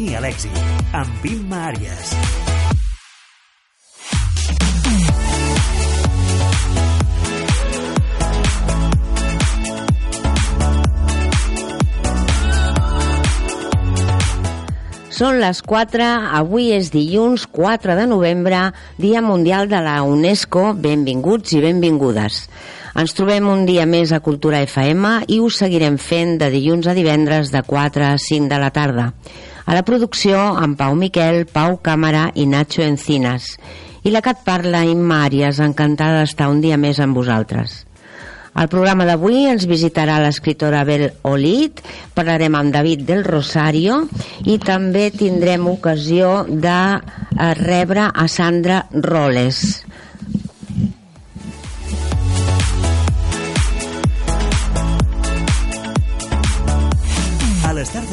[0.00, 0.54] Camí a l'èxit,
[0.96, 2.12] amb Imma Àries.
[15.12, 18.62] Són les 4, avui és dilluns 4 de novembre,
[18.96, 20.70] Dia Mundial de la UNESCO.
[20.80, 22.46] Benvinguts i benvingudes.
[22.96, 26.96] Ens trobem un dia més a Cultura FM i us seguirem fent de dilluns a
[26.96, 29.10] divendres de 4 a 5 de la tarda.
[29.70, 33.52] A la producció, amb Pau Miquel, Pau Càmera i Nacho Encinas.
[34.02, 37.76] I la que et parla, Imma Àries, encantada d'estar un dia més amb vosaltres.
[38.58, 41.84] Al programa d'avui ens visitarà l'escriptora Bel Olid,
[42.16, 44.00] parlarem amb David del Rosario
[44.42, 49.84] i també tindrem ocasió de eh, rebre a Sandra Roles.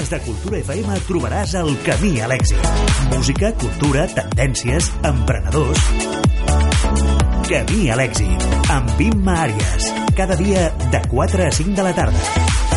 [0.08, 2.67] Tardes de Cultura FM trobaràs el camí a l'èxit.
[3.11, 5.83] Música, cultura, tendències, emprenedors...
[7.47, 9.91] Camí a l'èxit, amb Imma Àries.
[10.16, 12.77] Cada dia de 4 a 5 de la tarda.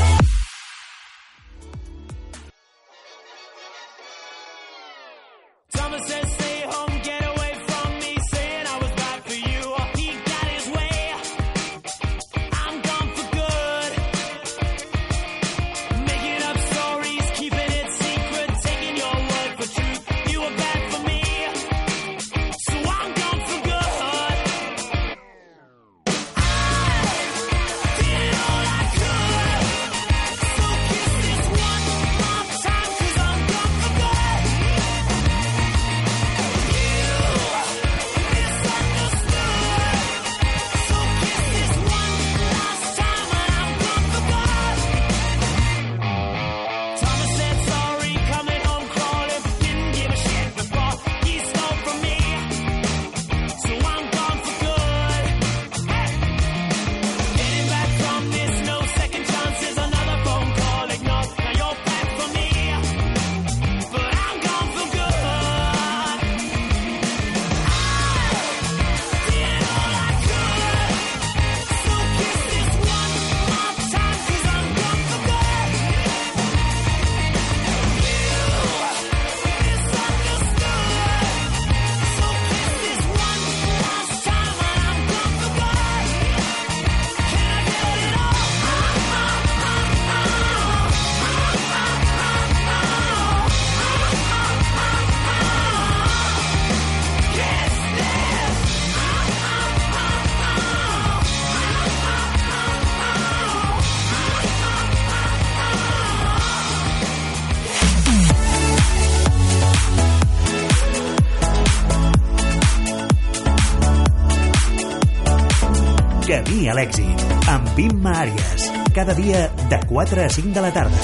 [116.70, 118.68] A l'èxit, amb Imma Àries.
[118.94, 121.00] Cada dia de 4 a 5 de la tarda.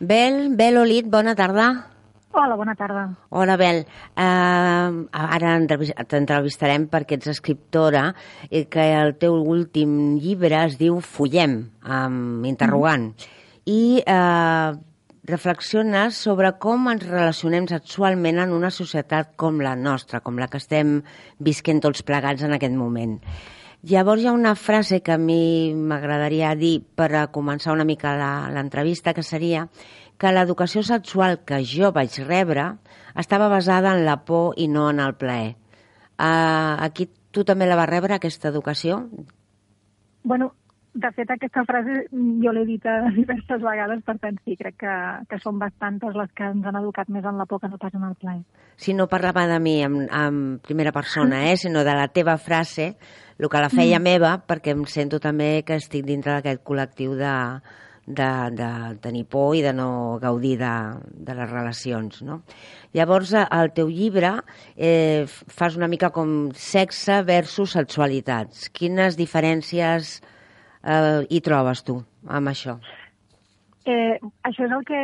[0.00, 1.68] Bel, Bel Olid, bona tarda.
[2.32, 3.04] Hola, bona tarda.
[3.30, 3.84] Hola, Bel.
[4.14, 8.12] Uh, ara entrevis- t'entrevistarem perquè ets escriptora
[8.50, 13.12] i que el teu últim llibre es diu Fullem, amb interrogant.
[13.66, 14.76] I uh,
[15.28, 20.58] reflexiones sobre com ens relacionem sexualment en una societat com la nostra, com la que
[20.62, 20.98] estem
[21.38, 23.18] visquent tots plegats en aquest moment.
[23.82, 28.16] Llavors hi ha una frase que a mi m'agradaria dir per a començar una mica
[28.18, 29.68] la- l'entrevista, que seria
[30.18, 32.72] que l'educació sexual que jo vaig rebre
[33.14, 35.54] estava basada en la por i no en el plaer.
[36.18, 39.04] Uh, aquí tu també la vas rebre, aquesta educació?
[40.24, 40.54] Bueno,
[40.94, 42.82] de fet, aquesta frase jo l'he dit
[43.14, 44.96] diverses vegades, per tant, sí, crec que,
[45.30, 47.94] que són bastantes les que ens han educat més en la por que no pas
[47.94, 48.42] en el plaer.
[48.74, 52.96] Si no parlava de mi en, en primera persona, eh, sinó de la teva frase,
[53.38, 57.34] el que la feia meva, perquè em sento també que estic dintre d'aquest col·lectiu de,
[58.08, 58.70] de, de
[59.04, 60.74] tenir por i de no gaudir de,
[61.28, 62.40] de les relacions, no?
[62.96, 64.32] Llavors, al teu llibre
[64.74, 68.68] eh, fas una mica com sexe versus sexualitats.
[68.74, 70.16] Quines diferències
[70.82, 72.78] eh, hi trobes tu amb això?
[73.88, 74.98] Eh, això és el que,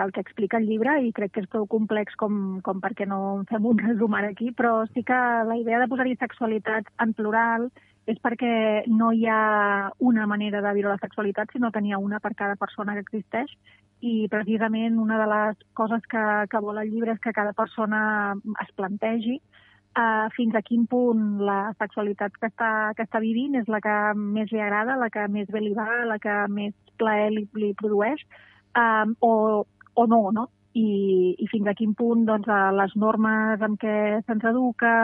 [0.00, 3.18] el que explica el llibre i crec que és prou complex com, com perquè no
[3.42, 5.18] en fem un resum ara aquí, però sí que
[5.48, 7.68] la idea de posar-hi sexualitat en plural
[8.08, 8.54] és perquè
[8.88, 12.32] no hi ha una manera de viure la sexualitat, sinó que n'hi ha una per
[12.38, 13.52] cada persona que existeix.
[14.00, 18.32] I precisament una de les coses que, que vol el llibre és que cada persona
[18.64, 19.42] es plantegi
[19.98, 23.98] uh, fins a quin punt la sexualitat que està, que està vivint és la que
[24.16, 27.72] més li agrada, la que més bé li va, la que més plaer li, li
[27.78, 28.24] produeix,
[28.78, 29.32] um, o
[29.94, 30.48] o no, no?
[30.72, 34.94] I, i fins a quin punt doncs, eh, les normes amb què se'ns educa,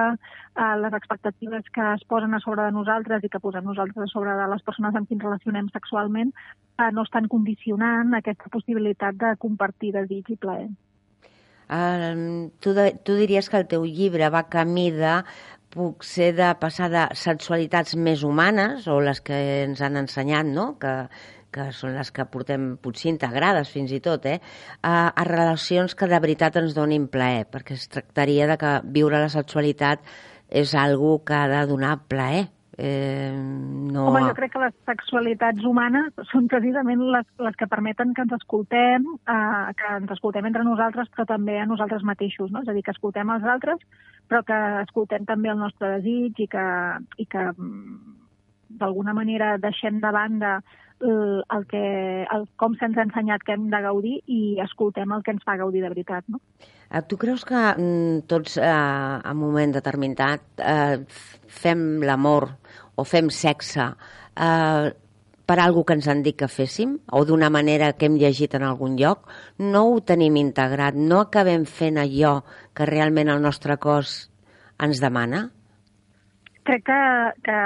[0.56, 4.08] eh, les expectatives que es posen a sobre de nosaltres i que posem nosaltres a
[4.08, 9.20] sobre de les persones amb qui ens relacionem sexualment eh, no estan condicionant aquesta possibilitat
[9.20, 10.70] de compartir desig i plaer.
[11.68, 15.18] Uh, tu, de, tu diries que el teu llibre va camí de
[15.68, 19.36] puc ser de passar de sexualitats més humanes, o les que
[19.66, 20.94] ens han ensenyat, no?, que,
[21.52, 24.38] que són les que portem potser integrades fins i tot, eh?
[24.82, 29.20] a, a relacions que de veritat ens donin plaer, perquè es tractaria de que viure
[29.20, 30.04] la sexualitat
[30.48, 32.48] és algo que ha de donar plaer.
[32.80, 34.04] Eh, no...
[34.06, 38.36] Home, jo crec que les sexualitats humanes són precisament les, les que permeten que ens
[38.36, 42.62] escoltem, eh, que ens escoltem entre nosaltres, però també a nosaltres mateixos, no?
[42.62, 43.82] És a dir, que escoltem els altres,
[44.30, 46.68] però que escoltem també el nostre desig i que,
[47.18, 47.98] i que mm,
[48.68, 50.58] d'alguna manera deixem de banda
[51.00, 51.82] el, el que,
[52.26, 55.56] el, com se'ns ha ensenyat que hem de gaudir i escoltem el que ens fa
[55.60, 56.40] gaudir de veritat, no?
[56.90, 61.04] Eh, Tu creus que mm, tots eh, en un moment determinat eh,
[61.46, 62.48] fem l'amor
[62.96, 63.92] o fem sexe
[64.34, 64.88] eh,
[65.48, 68.66] per algo que ens han dit que féssim o d'una manera que hem llegit en
[68.68, 69.30] algun lloc?
[69.58, 72.42] No ho tenim integrat, no acabem fent allò
[72.76, 74.26] que realment el nostre cos
[74.78, 75.48] ens demana?
[76.68, 77.00] Crec que,
[77.48, 77.58] que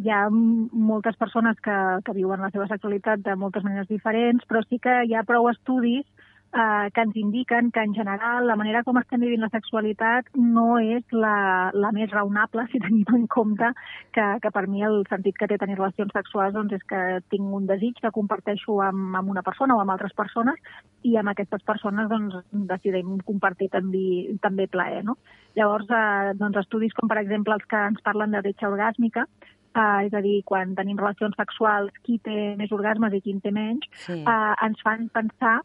[0.00, 1.76] hi ha moltes persones que,
[2.06, 5.50] que viuen la seva sexualitat de moltes maneres diferents, però sí que hi ha prou
[5.50, 6.06] estudis
[6.52, 10.78] eh, que ens indiquen que en general la manera com estem vivint la sexualitat no
[10.78, 13.72] és la, la més raonable si tenim en compte
[14.12, 17.54] que, que per mi el sentit que té tenir relacions sexuals doncs, és que tinc
[17.60, 20.58] un desig que comparteixo amb, amb una persona o amb altres persones
[21.06, 25.04] i amb aquestes persones doncs, decidim compartir també, també plaer.
[25.04, 25.16] No?
[25.56, 29.26] Llavors, eh, doncs, estudis com per exemple els que ens parlen de bretxa orgàsmica,
[29.74, 33.40] eh, és a dir, quan tenim relacions sexuals, qui té més orgasmes i qui en
[33.40, 34.18] té menys, Sí.
[34.20, 35.60] eh, ens fan pensar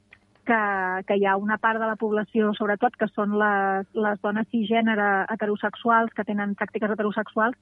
[0.48, 0.60] que,
[1.08, 5.10] que hi ha una part de la població, sobretot, que són les, les dones cisgènere
[5.34, 7.58] heterosexuals, que tenen pràctiques heterosexuals,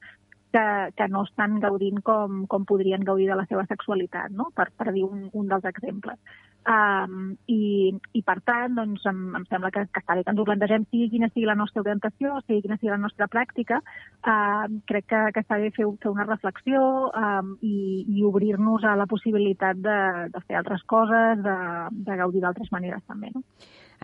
[0.54, 0.64] que,
[0.94, 4.52] que no estan gaudint com, com podrien gaudir de la seva sexualitat, no?
[4.54, 6.20] per, per dir un, un dels exemples.
[6.64, 10.40] Um, i, I, per tant, doncs, em, em sembla que, que està bé que ens
[10.40, 14.64] ho plantegem, sigui quina sigui la nostra orientació, sigui quina sigui la nostra pràctica, uh,
[14.88, 19.08] crec que, que està bé fer, fer una reflexió um, i, i obrir-nos a la
[19.10, 19.98] possibilitat de,
[20.32, 21.58] de fer altres coses, de,
[22.06, 23.34] de gaudir d'altres maneres també.
[23.34, 23.44] No?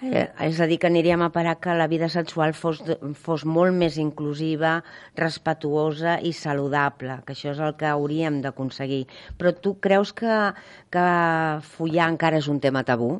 [0.01, 2.81] Eh, és a dir, que aniríem a parar que la vida sexual fos,
[3.21, 4.79] fos molt més inclusiva,
[5.19, 9.03] respetuosa i saludable, que això és el que hauríem d'aconseguir.
[9.37, 10.39] Però tu creus que,
[10.95, 11.05] que
[11.75, 13.19] follar encara és un tema tabú?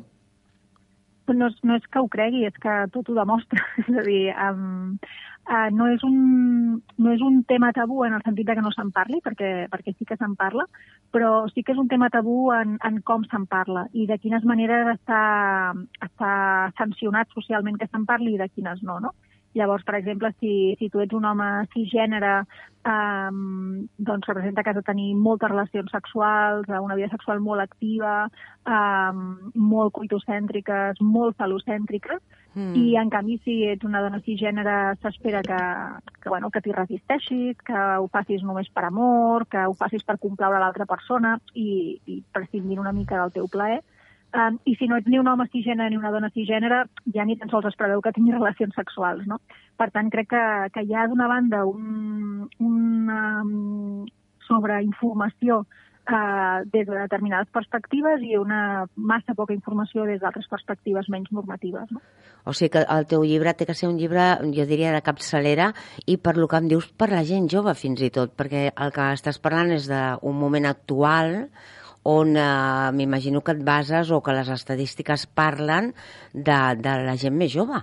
[1.27, 3.63] No, és- no és que ho cregui, és que tot ho demostra.
[3.83, 4.97] és a dir, um,
[5.49, 8.71] uh, no, és un, no és un tema tabú en el sentit de que no
[8.71, 10.65] se'n parli, perquè, perquè sí que se'n parla,
[11.11, 14.43] però sí que és un tema tabú en, en com se'n parla i de quines
[14.47, 16.31] maneres està, està
[16.77, 19.15] sancionat socialment que se'n parli i de quines no, no?
[19.53, 22.45] Llavors, per exemple, si, si tu ets un home cisgènere,
[22.87, 27.63] um, doncs representa que has de tenir moltes relacions sexuals, eh, una vida sexual molt
[27.63, 28.29] activa,
[28.65, 32.21] um, molt coitocèntriques, molt falocèntriques,
[32.53, 32.75] Mm.
[32.75, 35.59] i en canvi si ets una dona cisgènere s'espera que,
[36.19, 40.17] que, bueno, que t'hi resisteixis, que ho facis només per amor, que ho facis per
[40.19, 43.79] complaure l'altra persona i, i prescindint una mica del teu plaer.
[44.31, 47.35] Um, I si no ets ni un home cisgènere ni una dona cisgènere, ja ni
[47.35, 49.41] tan sols es preveu que tinguis relacions sexuals, no?
[49.75, 54.05] Per tant, crec que, que hi ha d'una banda un, una um,
[54.47, 61.31] sobreinformació uh, des de determinades perspectives i una massa poca informació des d'altres perspectives menys
[61.35, 61.99] normatives, no?
[62.47, 65.73] O sigui que el teu llibre té que ser un llibre, jo diria, de capçalera
[66.07, 68.95] i per lo que em dius, per la gent jove fins i tot, perquè el
[68.95, 71.49] que estàs parlant és d'un moment actual
[72.03, 75.93] on eh, m'imagino que et bases o que les estadístiques parlen
[76.33, 77.81] de, de la gent més jove.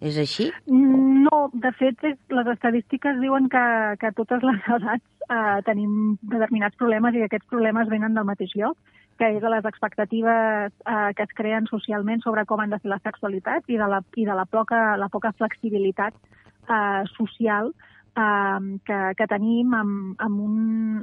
[0.00, 0.48] És així?
[0.66, 3.64] No, de fet, les estadístiques diuen que,
[4.00, 8.26] que a totes les edats eh, tenim determinats problemes i que aquests problemes venen del
[8.26, 8.78] mateix lloc,
[9.20, 12.94] que és de les expectatives eh, que es creen socialment sobre com han de ser
[12.94, 17.89] la sexualitat i de la, i de la, poca, la poca flexibilitat eh, social eh,
[18.14, 20.56] que, que tenim amb, amb, un,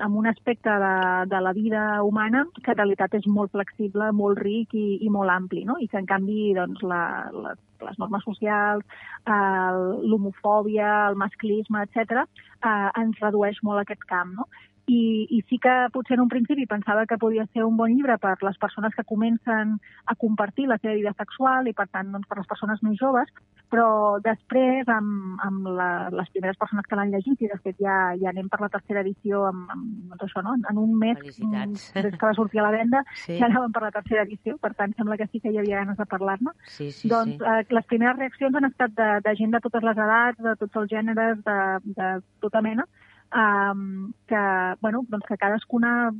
[0.04, 0.96] amb un aspecte de,
[1.32, 5.32] de la vida humana que en realitat és molt flexible, molt ric i, i molt
[5.32, 5.78] ampli, no?
[5.80, 8.84] i que en canvi doncs, la, la, les normes socials,
[9.26, 9.72] eh,
[10.12, 12.26] l'homofòbia, el masclisme, etc.,
[12.64, 14.36] eh, ens redueix molt aquest camp.
[14.42, 14.48] No?
[14.88, 18.16] I, i sí que potser en un principi pensava que podia ser un bon llibre
[18.24, 19.76] per les persones que comencen
[20.06, 23.28] a compartir la seva vida sexual i, per tant, doncs, per les persones més joves,
[23.68, 27.98] però després, amb, amb la, les primeres persones que l'han llegit, i de fet ja,
[28.22, 30.56] ja anem per la tercera edició amb, amb doncs això, no?
[30.72, 31.90] en un mes, Felicitats.
[31.98, 33.36] des que va sortir a la venda, Sí.
[33.42, 36.00] ja anàvem per la tercera edició, per tant, sembla que sí que hi havia ganes
[36.00, 36.56] de parlar-ne.
[36.78, 37.44] Sí, sí, doncs sí.
[37.44, 40.80] eh, les primeres reaccions han estat de, de gent de totes les edats, de tots
[40.84, 41.60] els gèneres, de,
[42.00, 42.88] de tota mena,
[43.36, 44.44] um, que,
[44.82, 46.12] bueno, doncs que cadascuna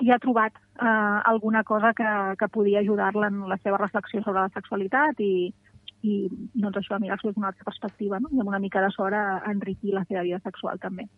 [0.00, 2.06] hi ha trobat uh, alguna cosa que,
[2.38, 5.50] que podia ajudar-la en la seva reflexió sobre la sexualitat i,
[6.02, 6.18] i
[6.54, 8.30] doncs això, mirar-s'ho d'una altra perspectiva, no?
[8.30, 9.16] i amb una mica de sort
[9.50, 11.08] enriquir la seva vida sexual també.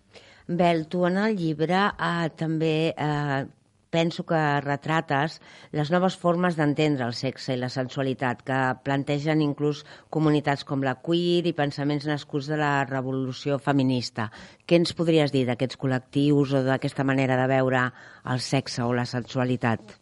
[0.49, 3.45] Bel, tu en el llibre eh, també eh,
[3.95, 5.39] penso que retrates
[5.71, 10.97] les noves formes d'entendre el sexe i la sensualitat que plantegen inclús comunitats com la
[11.07, 14.31] queer i pensaments nascuts de la revolució feminista.
[14.67, 17.85] Què ens podries dir d'aquests col·lectius o d'aquesta manera de veure
[18.35, 20.01] el sexe o la sensualitat?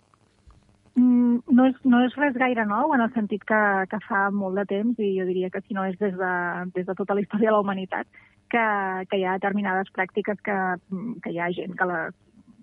[0.97, 4.61] Mm, no, és, no és res gaire nou, en el sentit que, que fa molt
[4.61, 6.35] de temps, i jo diria que si no és des de,
[6.77, 8.09] des de tota la història de la humanitat,
[8.53, 8.67] que,
[9.09, 10.59] que hi ha determinades pràctiques que,
[11.25, 12.17] que hi ha gent que les,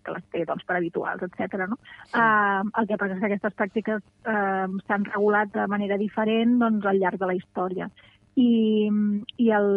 [0.10, 1.66] que les té doncs, per habituals, etc.
[1.70, 1.80] No?
[2.10, 2.18] Sí.
[2.18, 6.88] Uh, el que passa és que aquestes pràctiques uh, s'han regulat de manera diferent doncs,
[6.89, 7.89] al llarg de la història.
[8.39, 8.88] I,
[9.44, 9.70] i el,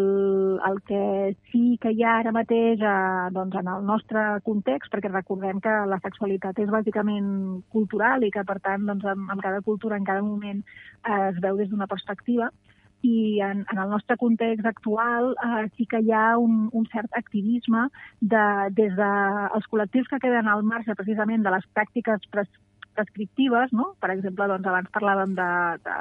[0.69, 1.03] el que
[1.51, 5.73] sí que hi ha ara mateix eh, doncs en el nostre context, perquè recordem que
[5.91, 7.33] la sexualitat és bàsicament
[7.75, 10.62] cultural i que, per tant, doncs, en, en cada cultura, en cada moment,
[11.03, 12.53] eh, es veu des d'una perspectiva,
[13.02, 17.11] i en, en el nostre context actual eh, sí que hi ha un, un cert
[17.18, 17.88] activisme
[18.21, 18.44] de,
[18.78, 22.50] des dels de col·lectius que queden al marge precisament de les pràctiques pres,
[22.94, 23.92] prescriptives, no?
[24.00, 25.50] per exemple, doncs, abans parlàvem de,
[25.87, 25.97] de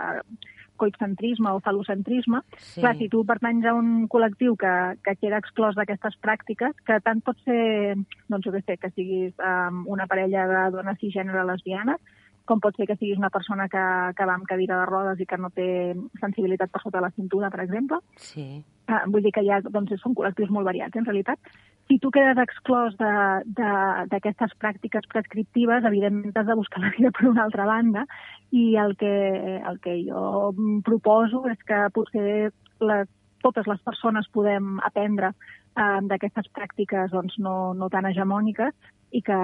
[0.81, 2.81] coitcentrisme o falocentrisme, Sí.
[2.81, 4.71] Clar, si tu pertanys a un col·lectiu que,
[5.05, 7.97] que queda exclòs d'aquestes pràctiques, que tant pot ser,
[8.31, 11.99] doncs jo què sé, que siguis um, una parella de dones cisgènere lesbianes,
[12.45, 13.81] com pot ser que siguis una persona que,
[14.17, 17.49] que va amb cadira de rodes i que no té sensibilitat per sota la cintura,
[17.53, 17.99] per exemple.
[18.17, 18.63] Sí.
[18.89, 21.39] Uh, vull dir que hi ha, doncs, són col·lectius molt variats, en realitat.
[21.87, 27.11] Si tu quedes exclòs de- de- d'aquestes pràctiques prescriptives, evidentment has de buscar la vida
[27.11, 28.05] per una altra banda,
[28.51, 33.07] i el que, el que jo proposo és que potser les,
[33.41, 35.31] totes les persones podem aprendre
[35.77, 38.73] eh, d'aquestes pràctiques doncs, no, no tan hegemòniques
[39.11, 39.37] i que,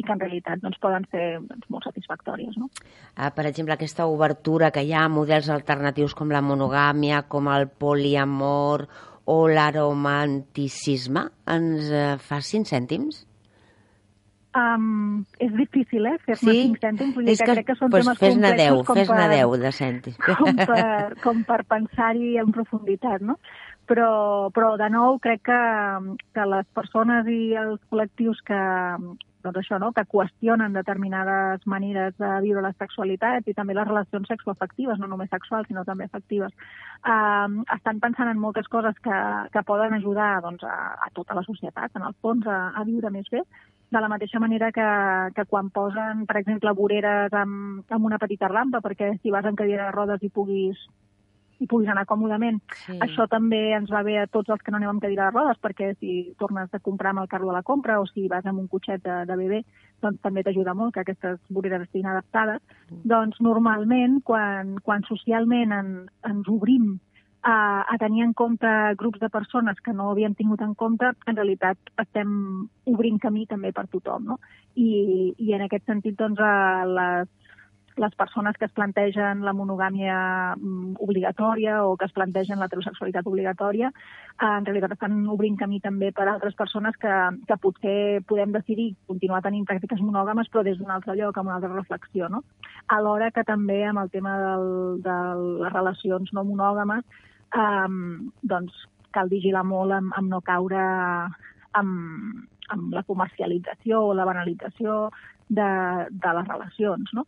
[0.00, 2.56] i que en realitat doncs, poden ser doncs, molt satisfactòries.
[2.60, 2.70] No?
[3.16, 7.50] Ah, per exemple, aquesta obertura que hi ha a models alternatius com la monogàmia, com
[7.52, 8.88] el poliamor
[9.30, 13.26] o l'aromanticisme, ens eh, fa cinc cèntims?
[14.50, 16.62] Um, és difícil, eh, fer-ne Sí?
[16.74, 18.96] 5 cèntims, vull dir És que, crec que són pues, temes fes-ne complexos 10, com
[18.98, 20.16] fes-ne per, 10 de cèntims.
[20.26, 20.86] com per,
[21.24, 23.36] com per pensar-hi en profunditat, no?
[23.90, 24.10] Però,
[24.54, 25.62] però de nou, crec que,
[26.36, 28.60] que les persones i els col·lectius que,
[29.42, 29.90] doncs això, no?
[29.96, 35.30] que qüestionen determinades maneres de viure la sexualitat i també les relacions sexoafectives, no només
[35.32, 36.52] sexuals, sinó també afectives,
[37.02, 39.18] eh, estan pensant en moltes coses que,
[39.52, 43.12] que poden ajudar doncs, a, a tota la societat, en el fons, a, a viure
[43.14, 43.44] més bé,
[43.90, 44.88] de la mateixa manera que,
[45.34, 49.58] que quan posen, per exemple, voreres amb, amb una petita rampa, perquè si vas en
[49.58, 50.78] cadira de rodes i puguis
[51.60, 52.60] i puguis anar còmodament.
[52.86, 52.96] Sí.
[53.04, 55.60] Això també ens va bé a tots els que no anem amb cadira de rodes,
[55.62, 58.62] perquè si tornes a comprar amb el carro de la compra o si vas amb
[58.62, 59.60] un cotxet de, de bebè,
[60.00, 62.64] doncs també t'ajuda molt que aquestes voreres estiguin adaptades.
[63.04, 65.94] Doncs normalment, quan, quan socialment en,
[66.26, 66.96] ens obrim
[67.42, 71.36] a, a tenir en compte grups de persones que no havíem tingut en compte, en
[71.36, 72.32] realitat estem
[72.88, 74.40] obrint camí també per tothom, no?
[74.76, 77.30] I, i en aquest sentit, doncs, a les,
[78.00, 80.16] les persones que es plantegen la monogàmia
[80.56, 86.10] mm, obligatòria o que es plantegen l'heterosexualitat obligatòria, eh, en realitat estan obrint camí també
[86.16, 87.16] per a altres persones que,
[87.48, 87.96] que potser
[88.28, 92.30] podem decidir continuar tenint pràctiques monògames però des d'un altre lloc, amb una altra reflexió.
[92.32, 92.42] No?
[92.88, 94.70] Alhora que també amb el tema del,
[95.04, 95.18] de
[95.64, 97.04] les relacions no monògames
[97.52, 97.88] eh,
[98.54, 100.80] doncs cal vigilar molt amb, amb no caure
[101.76, 105.10] amb, amb la comercialització o la banalització
[105.50, 105.70] de,
[106.10, 107.26] de les relacions, no?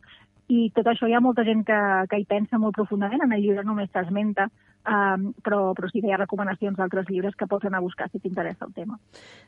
[0.51, 1.79] I tot això hi ha molta gent que,
[2.11, 4.49] que hi pensa molt profundament, en el llibre només s'esmenta,
[4.83, 8.09] um, però, però sí que hi ha recomanacions d'altres llibres que pots anar a buscar
[8.11, 8.99] si t'interessa el tema.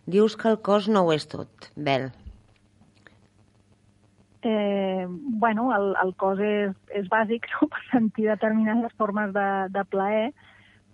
[0.06, 2.12] Dius que el cos no ho és tot, Bel.
[4.48, 7.68] Eh, bueno, el, el cos és, és bàsic no?
[7.74, 10.28] per sentir determinades formes de, de plaer,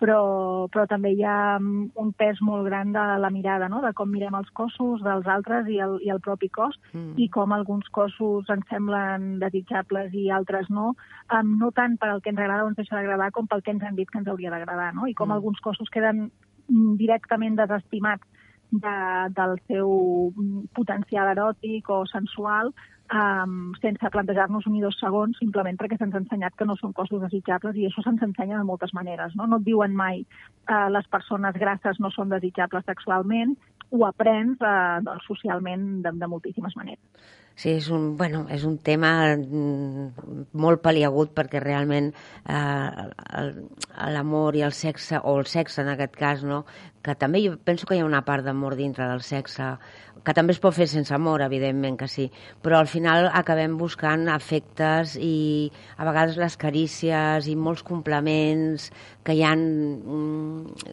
[0.02, 3.84] però, però també hi ha mm, un pes molt gran de la mirada, no?
[3.86, 7.14] de com mirem els cossos dels altres i el, i el propi cos, Mm.
[7.24, 10.96] i com alguns cossos ens semblen desitjables i altres no,
[11.32, 13.72] um, no tant per al que ens agrada o ens deixa d'agradar com pel que
[13.72, 15.08] ens han dit que ens hauria d'agradar, no?
[15.08, 15.38] i com Mm.
[15.38, 16.32] alguns cossos queden
[16.68, 18.28] mm, directament desestimats
[18.72, 18.96] de,
[19.38, 22.74] del seu mm, potencial eròtic o sensual
[23.12, 26.96] um, sense plantejar-nos un i dos segons, simplement perquè se'ns ha ensenyat que no són
[26.98, 29.36] cossos desitjables i això se'ns ensenya de moltes maneres.
[29.36, 33.56] No, no et diuen mai uh, les persones grasses no són desitjables sexualment,
[33.92, 37.04] ho aprens uh, doncs, socialment de, de moltíssimes maneres.
[37.62, 42.08] Sí, és un, bueno, és un tema mm, molt paliagut perquè realment
[42.50, 43.04] eh,
[44.16, 46.64] l'amor i el sexe, o el sexe en aquest cas, no?
[47.04, 49.76] que també jo penso que hi ha una part d'amor dintre del sexe,
[50.26, 52.28] que també es pot fer sense amor, evidentment que sí,
[52.62, 58.92] però al final acabem buscant afectes i a vegades les carícies i molts complements
[59.26, 59.64] que hi han
[60.02, 60.92] mm,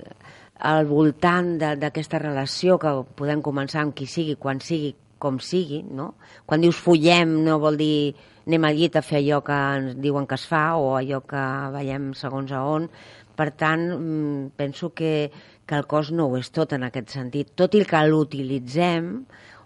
[0.68, 6.14] al voltant d'aquesta relació que podem començar amb qui sigui, quan sigui, com sigui, no?
[6.46, 8.14] Quan dius follem no vol dir
[8.48, 11.44] anem al llit a fer allò que ens diuen que es fa o allò que
[11.74, 12.88] veiem segons a on.
[13.36, 15.30] Per tant, mm, penso que,
[15.68, 17.52] que el cos no ho és tot en aquest sentit.
[17.60, 19.12] Tot i que l'utilitzem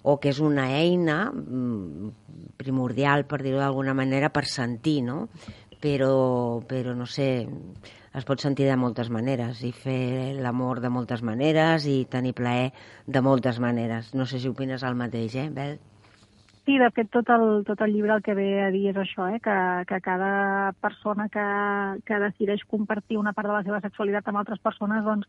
[0.02, 2.11] o que és una eina mm,
[2.59, 5.28] primordial, per dir-ho d'alguna manera, per sentir, no?
[5.82, 7.28] Però, però no sé,
[8.18, 12.68] es pot sentir de moltes maneres i fer l'amor de moltes maneres i tenir plaer
[13.06, 14.12] de moltes maneres.
[14.14, 15.78] No sé si opines el mateix, eh, Bel?
[16.62, 19.26] Sí, de fet, tot el, tot el llibre el que ve a dir és això,
[19.35, 19.40] eh?
[19.42, 19.54] que,
[19.88, 21.47] que cada persona que,
[22.06, 25.26] que decideix compartir una part de la seva sexualitat amb altres persones, doncs,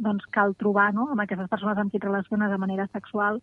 [0.00, 1.08] doncs cal trobar no?
[1.12, 3.40] amb aquestes persones amb qui et relaciones de manera sexual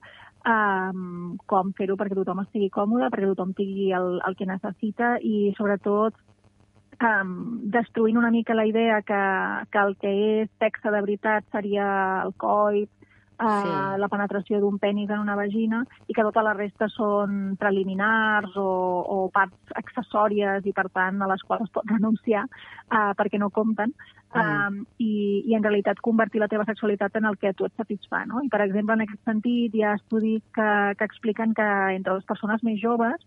[0.47, 5.51] um, com fer-ho perquè tothom estigui còmode, perquè tothom tingui el, el que necessita i,
[5.57, 6.17] sobretot,
[7.03, 7.33] um,
[7.73, 9.21] destruint una mica la idea que,
[9.71, 11.87] que el que és sexe de veritat seria
[12.25, 12.91] el coit,
[13.37, 13.69] Sí.
[14.01, 18.69] la penetració d'un penis en una vagina i que tota la resta són preliminars o,
[19.13, 23.51] o parts accessòries i, per tant, a les quals es pot renunciar uh, perquè no
[23.53, 23.93] compten.
[24.33, 24.41] Mm.
[24.41, 25.11] Um, i,
[25.45, 28.25] I, en realitat, convertir la teva sexualitat en el que tu et satisfà.
[28.25, 28.41] No?
[28.41, 32.25] I, per exemple, en aquest sentit, hi ha estudis que, que expliquen que entre les
[32.25, 33.21] persones més joves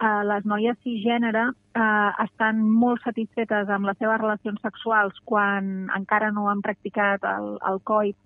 [0.00, 6.30] eh, les noies cisgènere eh, estan molt satisfetes amb les seves relacions sexuals quan encara
[6.34, 8.16] no han practicat el, el coit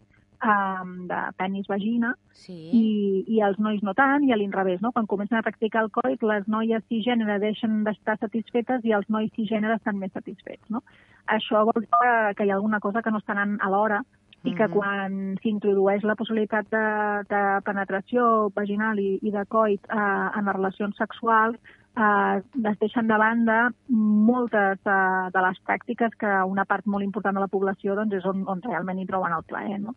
[0.43, 2.71] eh, de penis-vagina Sí.
[2.73, 4.93] i, i els nois no tant, i a l'inrevés, no?
[4.93, 9.31] Quan comencen a practicar el coit, les noies cisgènere deixen d'estar satisfetes i els nois
[9.37, 10.83] cisgènere estan més satisfets, no?
[11.29, 11.91] Això vol dir
[12.37, 14.03] que, hi ha alguna cosa que no està anant alhora
[14.43, 14.73] i que Mhm.
[14.73, 16.87] quan s'introdueix la possibilitat de,
[17.29, 21.59] de penetració vaginal i, i de coit eh, en les relacions sexuals,
[21.97, 27.37] eh, es deixen de banda moltes eh, de les pràctiques que una part molt important
[27.37, 29.81] de la població doncs, és on, on realment hi troben el plaer.
[29.83, 29.97] No?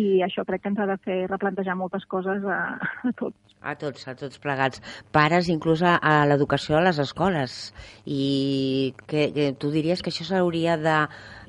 [0.00, 2.60] I això crec que ens ha de fer replantejar moltes coses a,
[3.04, 3.56] a tots.
[3.64, 4.80] A tots, a tots plegats.
[5.12, 7.58] Pares, inclús a, a l'educació a les escoles.
[8.04, 10.98] I que, que tu diries que això s'hauria de,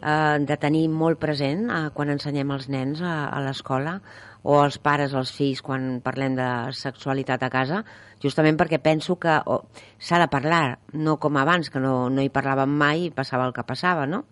[0.01, 3.99] eh, de tenir molt present eh, quan ensenyem els nens a, a l'escola
[4.45, 7.79] o els pares als fills quan parlem de sexualitat a casa,
[8.21, 9.63] justament perquè penso que oh,
[9.97, 13.55] s'ha de parlar, no com abans, que no, no hi parlàvem mai i passava el
[13.57, 14.23] que passava, no?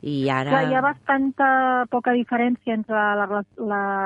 [0.00, 0.48] I ara...
[0.54, 1.46] Clar, hi ha bastanta
[1.92, 3.42] poca diferència entre la-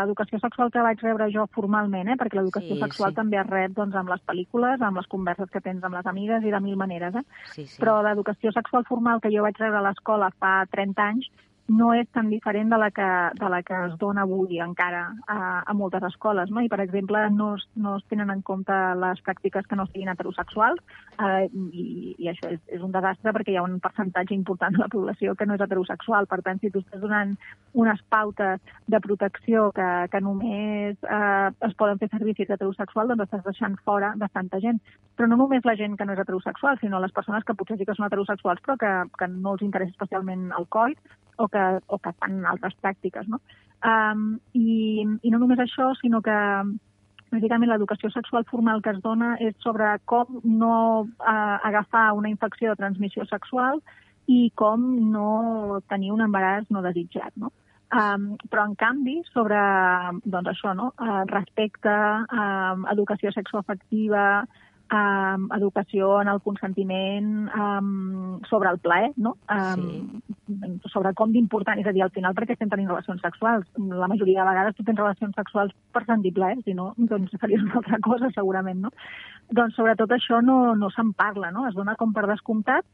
[0.02, 2.16] l'educació sexual que vaig rebre jo formalment, eh?
[2.18, 3.18] perquè l'educació Sí, sexual sí.
[3.20, 6.42] també es rep doncs, amb les pel·lícules, amb les converses que tens amb les amigues
[6.42, 7.14] i de mil maneres.
[7.14, 7.22] Eh?
[7.54, 7.78] Sí, sí.
[7.78, 11.30] Però l'educació sexual formal que jo vaig rebre a l'escola fa 30 anys
[11.66, 13.06] no és tan diferent de la que,
[13.38, 16.50] de la que es dona avui encara a, a moltes escoles.
[16.52, 16.60] No?
[16.60, 20.12] I, per exemple, no es, no es tenen en compte les pràctiques que no siguin
[20.12, 20.82] heterosexuals
[21.16, 24.82] eh, i, i això és, és un desastre perquè hi ha un percentatge important de
[24.84, 26.28] la població que no és heterosexual.
[26.28, 27.32] Per tant, si tu estàs donant
[27.72, 33.08] unes pautes de protecció que, que només eh, es poden fer servir si ets heterosexual,
[33.08, 34.84] doncs estàs deixant fora bastanta gent.
[35.16, 37.88] Però no només la gent que no és heterosexual, sinó les persones que potser sí
[37.88, 41.00] que són heterosexuals però que, que no els interessa especialment el coit
[41.36, 43.28] o que, o que fan altres pràctiques.
[43.28, 43.40] No?
[43.84, 46.36] Um, i, I no només això, sinó que
[47.34, 52.70] bàsicament l'educació sexual formal que es dona és sobre com no uh, agafar una infecció
[52.70, 53.82] de transmissió sexual
[54.30, 57.34] i com no tenir un embaràs no desitjat.
[57.36, 57.50] No?
[57.94, 59.58] Um, però, en canvi, sobre
[60.24, 60.90] doncs això, no?
[60.98, 61.94] uh, respecte,
[62.34, 64.24] um, educació sexoafectiva,
[64.92, 69.36] um, educació en el consentiment, um, sobre el plaer, no?
[69.48, 70.20] Um,
[70.92, 73.68] sobre com d'important, és a dir, al final perquè estem tenint relacions sexuals.
[73.76, 77.64] La majoria de vegades tu tens relacions sexuals per sentir plaer, si no, doncs faries
[77.64, 78.92] una altra cosa segurament, no?
[79.50, 81.68] Doncs sobre tot això no, no se'n parla, no?
[81.68, 82.84] Es dona com per descomptat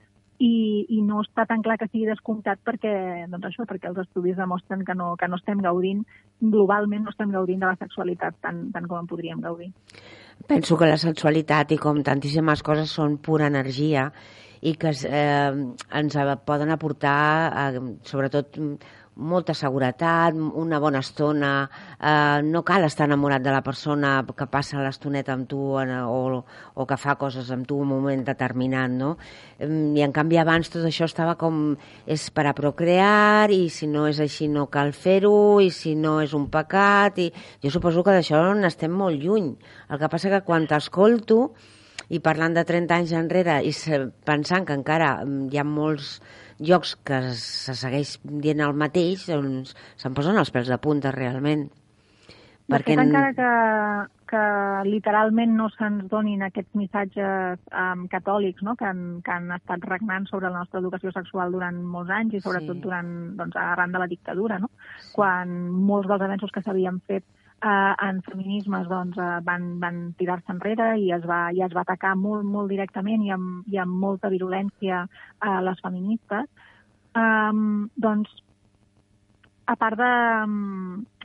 [0.40, 2.94] i, i no està tan clar que sigui descomptat perquè,
[3.28, 6.00] doncs això, perquè els estudis demostren que no, que no estem gaudint,
[6.40, 9.68] globalment no estem gaudint de la sexualitat tant, tant com en podríem gaudir.
[10.48, 14.08] Penso que la sexualitat i com tantíssimes coses són pura energia
[14.60, 15.52] i que eh,
[16.00, 17.20] ens poden aportar,
[17.64, 18.58] eh, sobretot,
[19.20, 21.52] molta seguretat, una bona estona,
[22.00, 26.40] eh, no cal estar enamorat de la persona que passa l'estoneta amb tu en, o,
[26.74, 29.16] o que fa coses amb tu un moment determinat, no?
[29.60, 34.06] I en canvi abans tot això estava com és per a procrear i si no
[34.08, 37.28] és així no cal fer-ho i si no és un pecat i
[37.62, 39.52] jo suposo que d'això n'estem molt lluny.
[39.90, 41.50] El que passa que quan t'escolto
[42.10, 43.72] i parlant de 30 anys enrere i
[44.26, 46.16] pensant que encara mm, hi ha molts
[46.60, 51.68] llocs que se segueix dient el mateix, doncs se'm posen els pèls de punta realment.
[52.70, 53.46] De fet, encara que,
[54.30, 54.42] que
[54.86, 58.76] literalment no se'ns donin aquests missatges um, catòlics no?
[58.78, 62.42] que, han, que han estat regnant sobre la nostra educació sexual durant molts anys i
[62.44, 62.84] sobretot Sí.
[62.84, 64.70] durant, doncs, arran de la dictadura, no?
[65.16, 65.56] quan
[65.90, 67.26] molts dels avenços que s'havien fet
[67.62, 71.84] eh, en feminismes doncs, eh, van, van tirar-se enrere i es, va, i es va
[71.84, 75.04] atacar molt, molt directament i amb, i amb molta virulència
[75.40, 76.46] a les feministes,
[77.16, 78.32] um, doncs
[79.70, 80.12] a part de...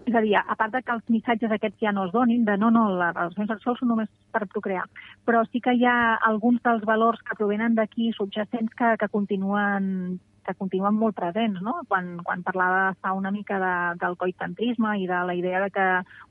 [0.05, 2.59] És a dir, a part de que els missatges aquests ja no es donin, de
[2.61, 4.83] no, no, les relacions sexuals són només per procrear,
[5.25, 10.19] però sí que hi ha alguns dels valors que provenen d'aquí subjacents que, que continuen
[10.45, 11.79] que continuen molt presents, no?
[11.89, 15.85] Quan, quan parlava fa una mica de, del coitantrisme i de la idea de que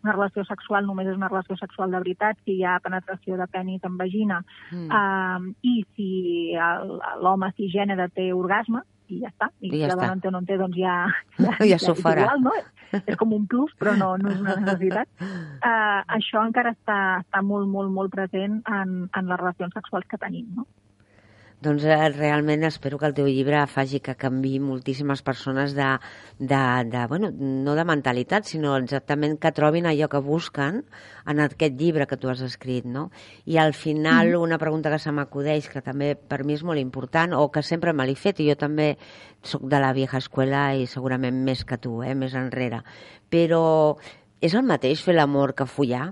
[0.05, 3.48] una relació sexual només és una relació sexual de veritat si hi ha penetració de
[3.50, 4.88] penis en vagina Mm.
[4.90, 6.09] um, i si
[7.22, 9.50] l'home cisgènere té orgasme, i ja està.
[9.61, 10.94] I, I ja si la dona en té o no en té, doncs ja...
[11.70, 12.24] Ja s'ho és farà.
[12.24, 13.03] Igual, no?
[13.03, 15.11] És com un plus, però no, no és una necessitat.
[15.20, 20.20] Uh, això encara està, està molt, molt, molt present en, en les relacions sexuals que
[20.22, 20.66] tenim, no?
[21.64, 25.87] Doncs eh, realment espero que el teu llibre faci que canvi moltíssimes persones de,
[26.37, 26.61] de,
[26.92, 30.83] de, bueno, no de mentalitat, sinó exactament que trobin allò que busquen
[31.24, 33.07] en aquest llibre que tu has escrit, no?
[33.48, 37.33] I al final una pregunta que se m'acudeix, que també per mi és molt important,
[37.38, 38.90] o que sempre me l'he fet, i jo també
[39.40, 42.83] sóc de la vieja escuela i segurament més que tu, eh, més enrere.
[43.33, 43.64] Però
[44.44, 46.11] és el mateix fer l'amor que follar?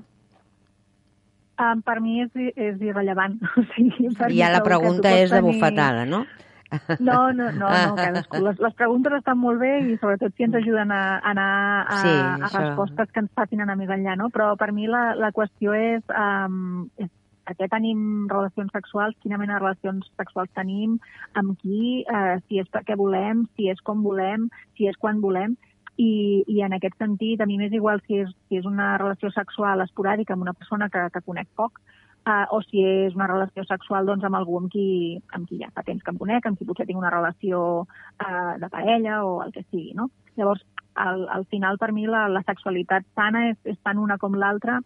[1.61, 3.37] Um, per mi és, és irrellevant.
[3.61, 6.25] O sigui, per I mi ja la pregunta és de tenir- bufetada, no?
[7.05, 8.38] No, no, no, no cadascú.
[8.41, 11.51] Les, les preguntes estan molt bé i sobretot si ens ajuden a, a anar
[11.85, 12.62] a, Sí, a això.
[12.62, 14.31] respostes que ens facin anar més enllà, no?
[14.33, 17.11] Però per mi la, la qüestió és, um, és
[17.45, 20.97] per què tenim relacions sexuals, quina mena de relacions sexuals tenim,
[21.37, 25.59] amb qui, eh, si és perquè volem, si és com volem, si és quan volem,
[26.03, 26.12] i,
[26.51, 29.85] i en aquest sentit a mi m'és igual si és, si és una relació sexual
[29.85, 31.81] esporàdica amb una persona que, que conec poc,
[32.27, 35.71] uh, o si és una relació sexual doncs, amb algú amb qui, amb qui ja
[35.75, 39.41] fa temps que em conec, amb qui potser tinc una relació uh, de parella o
[39.47, 40.11] el que sigui, no?
[40.38, 44.37] Llavors, al, al final, per mi, la, la sexualitat sana és, és tant una com
[44.38, 44.81] l'altra,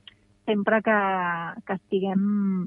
[0.46, 0.96] sempre que,
[1.66, 2.22] que estiguem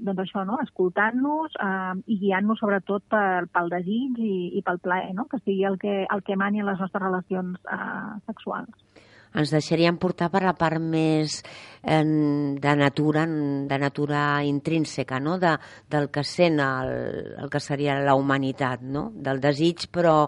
[0.05, 0.59] doncs això, no?
[0.63, 5.25] escoltant-nos eh, i guiant-nos sobretot per, pel desig i, i pel plaer, no?
[5.31, 9.05] que sigui el que, el que mani en les nostres relacions eh, sexuals.
[9.29, 11.39] ens deixaríem portar per la part més
[11.83, 13.25] eh, de natura,
[13.71, 15.37] de natura intrínseca, no?
[15.41, 15.55] de,
[15.89, 16.93] del que sent el,
[17.37, 19.09] el que seria la humanitat, no?
[19.13, 20.23] del desig però,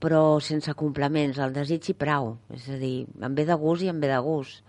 [0.00, 3.92] però sense complements, el desig i prou, és a dir, em ve de gust i
[3.92, 4.64] em ve de gust.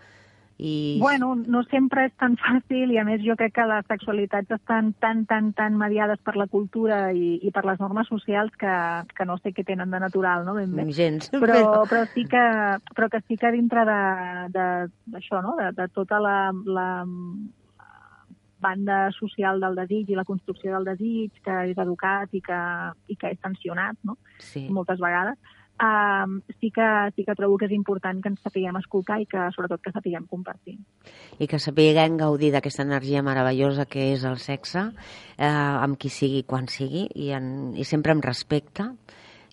[0.60, 0.98] I...
[1.00, 4.90] Bueno, no sempre és tan fàcil i a més jo crec que les sexualitats estan
[5.00, 8.74] tan, tan, tan mediades per la cultura i, i per les normes socials que,
[9.16, 10.58] que no sé què tenen de natural, no?
[10.60, 10.86] Ben bé.
[10.92, 12.44] gens, però, però, sí que,
[12.92, 15.56] però que sí que dintre de- de- d'això, no?
[15.62, 16.90] de, de tota la, la
[18.60, 22.60] banda social del desig i la construcció del desig, que és educat i que,
[23.08, 24.18] i que és tensionat, no?
[24.44, 24.68] sí.
[24.70, 25.40] moltes vegades,
[25.82, 29.48] um, sí, que, sí que trobo que és important que ens sapiguem escoltar i que
[29.56, 30.78] sobretot que sapiguem compartir.
[31.40, 34.90] i que sapiguem gaudir d'aquesta energia meravellosa que és el sexe,
[35.38, 38.90] eh, amb qui sigui, quan sigui, i, en, i sempre amb respecte,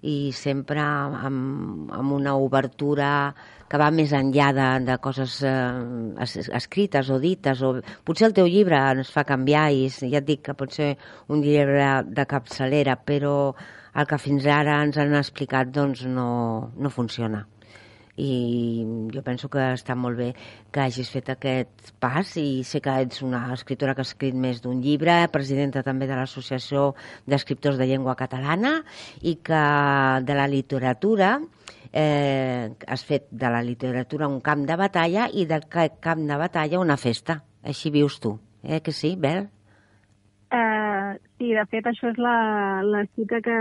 [0.06, 3.34] i sempre amb, amb una obertura
[3.66, 5.54] que va més enllà de, de coses eh,
[6.22, 7.62] es, escrites o dites.
[7.66, 7.72] O...
[8.06, 10.92] Potser el teu llibre ens fa canviar i ja et dic que pot ser
[11.32, 13.54] un llibre de capçalera, però
[13.96, 17.46] el que fins ara ens han explicat doncs, no, no funciona
[18.16, 18.80] i
[19.12, 20.30] jo penso que està molt bé
[20.72, 24.62] que hagis fet aquest pas i sé que ets una escriptora que ha escrit més
[24.64, 26.94] d'un llibre, presidenta també de l'Associació
[27.28, 28.78] d'Escriptors de Llengua Catalana
[29.20, 29.60] i que
[30.24, 31.34] de la literatura
[31.92, 36.40] eh, has fet de la literatura un camp de batalla i del ca- camp de
[36.40, 37.42] batalla una festa.
[37.62, 39.50] Així vius tu, eh que sí, Bel?
[40.56, 42.36] Uh, sí, de fet, això és la,
[42.86, 43.56] la cita que,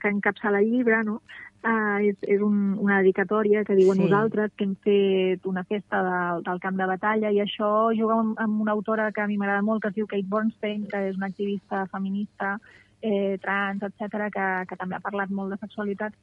[0.00, 1.20] que encapçala el llibre, no?
[1.66, 4.04] Uh, és és un, una dedicatòria que diuen Sí.
[4.06, 8.40] nosaltres que hem fet una festa del, del camp de batalla i això juga amb,
[8.42, 11.16] amb una autora que a mi m'agrada molt, que es diu Kate Bornstein, que és
[11.20, 12.56] una activista feminista,
[13.02, 16.14] eh, trans, etc que, que també ha parlat molt de sexualitat.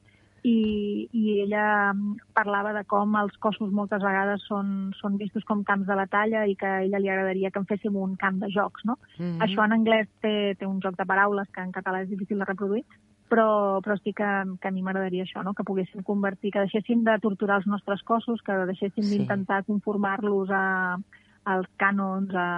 [0.44, 5.62] I, i ella mm, parlava de com els cossos moltes vegades són, són vistos com
[5.64, 8.52] camps de batalla i que a ella li agradaria que en féssim un camp de
[8.52, 8.98] jocs, no?
[9.16, 9.40] Mhm.
[9.46, 12.48] Això en anglès té, té un joc de paraules que en català és difícil de
[12.50, 12.84] reproduir,
[13.32, 14.28] però, però sí que,
[14.60, 15.54] que a mi m'agradaria això, no?
[15.56, 19.16] que poguéssim convertir, que deixéssim de torturar els nostres cossos, que deixéssim Sí.
[19.16, 20.98] d'intentar conformar-los a,
[21.44, 22.48] als cànons, a,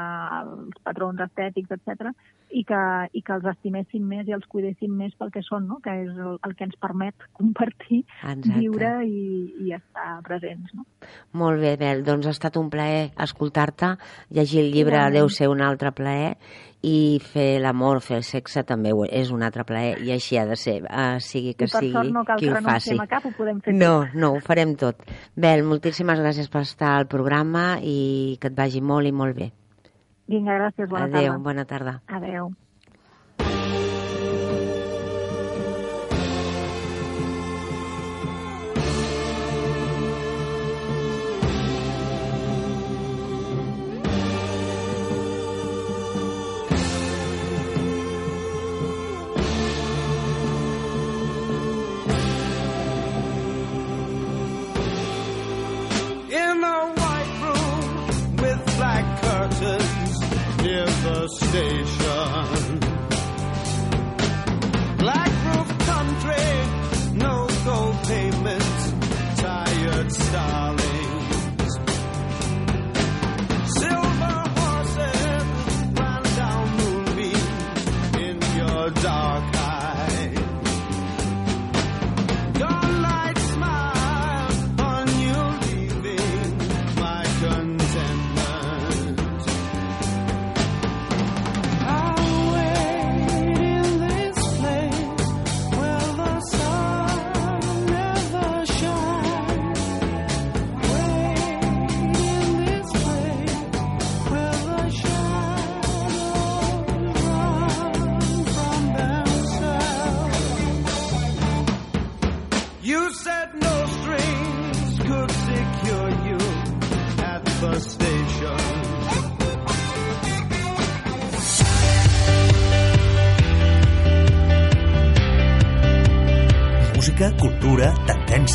[0.42, 2.12] als patrons estètics, etc
[2.50, 2.80] i que,
[3.16, 5.78] i que els estiméssim més i els cuidéssim més pel que són, no?
[5.84, 8.54] que és el, el que ens permet compartir, Exacte.
[8.60, 9.24] viure i,
[9.66, 10.72] i estar presents.
[10.76, 10.86] No?
[11.40, 13.96] Molt bé, Bel, doncs ha estat un plaer escoltar-te,
[14.30, 15.18] llegir el llibre Igualment.
[15.20, 16.36] deu ser un altre plaer
[16.86, 20.54] i fer l'amor, fer el sexe també és un altre plaer i així ha de
[20.56, 22.94] ser, uh, sigui que I per sigui sort no cal qui que ho faci.
[23.02, 25.02] a cap, ho podem fer No, no, ho farem tot.
[25.34, 29.50] Bel, moltíssimes gràcies per estar al programa i que et vagi molt i molt bé.
[29.50, 29.90] tot.
[30.28, 31.38] Vinga, gràcies, bona Adéu, tarda.
[31.42, 32.02] bona tarda.
[32.06, 32.52] Adéu.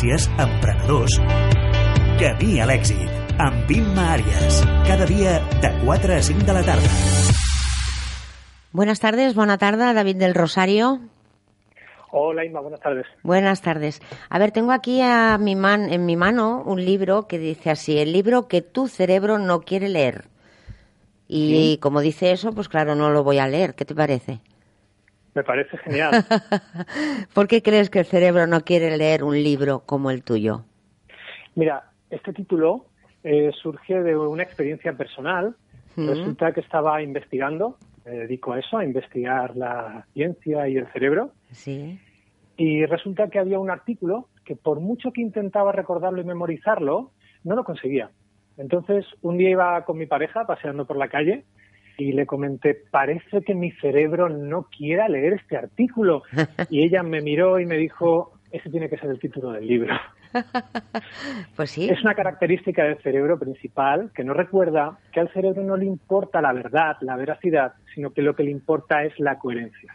[0.02, 1.14] Tendències, emprenedors.
[2.18, 4.62] Camí a l'èxit, amb Imma Àries.
[4.86, 6.88] Cada dia de 4 a 5 de la tarda.
[8.72, 10.98] Buenas tardes, buena tarde, David del Rosario.
[12.10, 13.06] Hola Inma, buenas tardes.
[13.22, 14.02] Buenas tardes.
[14.28, 17.98] A ver, tengo aquí a mi man, en mi mano un libro que dice así,
[17.98, 20.24] el libro que tu cerebro no quiere leer.
[21.28, 23.74] Y como dice eso, pues claro, no lo voy a leer.
[23.74, 24.40] ¿Qué te parece?
[25.34, 26.12] Me parece genial.
[27.34, 30.64] ¿Por qué crees que el cerebro no quiere leer un libro como el tuyo?
[31.54, 32.86] Mira, este título
[33.24, 35.56] eh, surge de una experiencia personal.
[35.96, 36.08] Mm.
[36.08, 41.32] Resulta que estaba investigando, me dedico a eso, a investigar la ciencia y el cerebro.
[41.52, 41.98] Sí.
[42.56, 47.12] Y resulta que había un artículo que por mucho que intentaba recordarlo y memorizarlo,
[47.44, 48.10] no lo conseguía.
[48.58, 51.44] Entonces, un día iba con mi pareja paseando por la calle
[51.98, 56.22] y le comenté, parece que mi cerebro no quiera leer este artículo.
[56.70, 59.94] Y ella me miró y me dijo, ese tiene que ser el título del libro.
[61.56, 61.90] Pues sí.
[61.90, 66.40] Es una característica del cerebro principal que no recuerda que al cerebro no le importa
[66.40, 69.94] la verdad, la veracidad, sino que lo que le importa es la coherencia.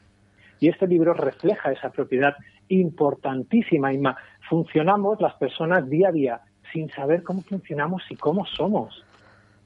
[0.60, 2.36] Y este libro refleja esa propiedad
[2.68, 4.16] importantísima, Inma.
[4.48, 9.04] Funcionamos las personas día a día sin saber cómo funcionamos y cómo somos.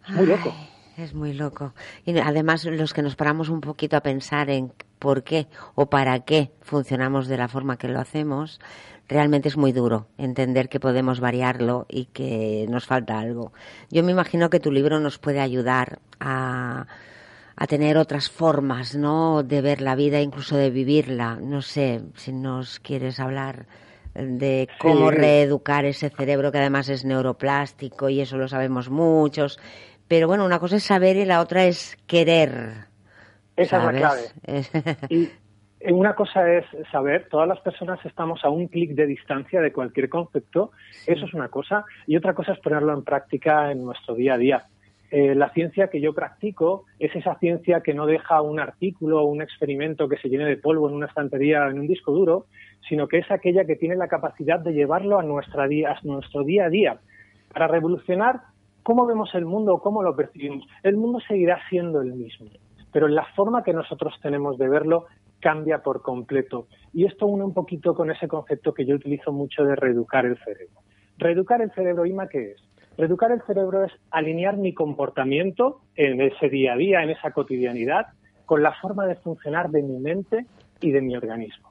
[0.08, 0.54] Es muy loco.
[0.54, 1.74] Ay, es muy loco.
[2.06, 6.20] Y además los que nos paramos un poquito a pensar en por qué o para
[6.22, 8.60] qué funcionamos de la forma que lo hacemos,
[9.08, 13.52] realmente es muy duro entender que podemos variarlo y que nos falta algo.
[13.90, 16.86] Yo me imagino que tu libro nos puede ayudar a,
[17.56, 19.44] a tener otras formas, ¿no?
[19.44, 21.38] De ver la vida, incluso de vivirla.
[21.42, 23.66] No sé si nos quieres hablar
[24.14, 25.16] de cómo Sí.
[25.16, 29.58] reeducar ese cerebro que además es neuroplástico y eso lo sabemos muchos.
[30.12, 32.50] Pero bueno, una cosa es saber y la otra es querer.
[33.56, 34.92] Esa es la clave.
[35.10, 39.72] Y una cosa es saber, todas las personas estamos a un clic de distancia de
[39.72, 40.72] cualquier concepto,
[41.08, 44.38] eso es una cosa, y otra cosa es ponerlo en práctica en nuestro día a
[44.38, 44.66] día.
[45.12, 49.28] Eh, la ciencia que yo practico es esa ciencia que no deja un artículo o
[49.28, 52.48] un experimento que se llene de polvo en una estantería o en un disco duro,
[52.90, 56.44] sino que es aquella que tiene la capacidad de llevarlo a, nuestra día, a nuestro
[56.44, 57.00] día a día,
[57.54, 58.51] para revolucionar
[58.84, 60.66] cómo vemos el mundo cómo lo percibimos.
[60.84, 62.48] El mundo seguirá siendo el mismo,
[62.92, 65.06] pero la forma que nosotros tenemos de verlo
[65.40, 66.68] cambia por completo.
[66.94, 70.38] Y esto une un poquito con ese concepto que yo utilizo mucho de reeducar el
[70.38, 70.82] cerebro.
[71.18, 72.62] Reeducar el cerebro, Ima, ¿qué es?
[72.98, 78.08] Reeducar el cerebro es alinear mi comportamiento en ese día a día, en esa cotidianidad,
[78.46, 80.46] con la forma de funcionar de mi mente
[80.82, 81.71] y de mi organismo.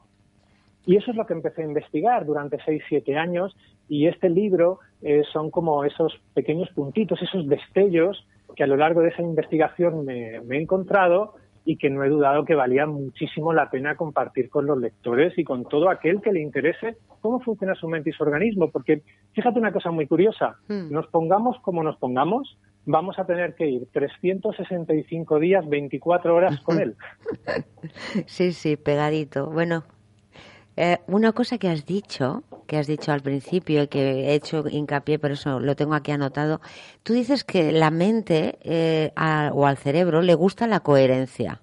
[0.86, 3.56] Y eso es lo que empecé a investigar durante 6-7 años
[3.88, 9.00] y este libro eh, son como esos pequeños puntitos, esos destellos que a lo largo
[9.02, 13.52] de esa investigación me, me he encontrado y que no he dudado que valía muchísimo
[13.52, 17.74] la pena compartir con los lectores y con todo aquel que le interese cómo funciona
[17.74, 18.70] su mente y su organismo.
[18.70, 19.02] Porque
[19.34, 20.90] fíjate una cosa muy curiosa, Hmm.
[20.90, 26.80] nos pongamos como nos pongamos, vamos a tener que ir 365 días, 24 horas con
[26.80, 26.96] él.
[28.26, 29.46] Sí, sí, pegadito.
[29.50, 29.84] Bueno,
[30.80, 34.64] eh, una cosa que has dicho, que has dicho al principio y que he hecho
[34.68, 36.60] hincapié, por eso lo tengo aquí anotado,
[37.02, 41.60] tú dices que la mente eh, a- o al cerebro le gusta la coherencia.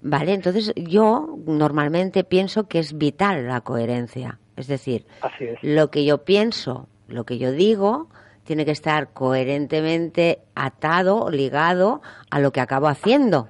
[0.00, 4.38] Vale, entonces yo normalmente pienso que es vital la coherencia.
[4.56, 5.06] Es decir,
[5.40, 5.58] es.
[5.62, 8.08] lo que yo pienso, lo que yo digo,
[8.44, 13.48] tiene que estar coherentemente atado o ligado a lo que acabo haciendo.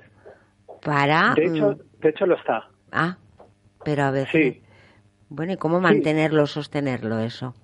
[0.83, 1.35] Para.
[1.35, 2.69] De hecho, mm, de hecho lo está.
[2.93, 3.19] Ah,
[3.85, 4.55] pero a veces.
[4.55, 4.63] Sí.
[5.29, 7.55] Bueno, ¿y cómo mantenerlo, sostenerlo eso?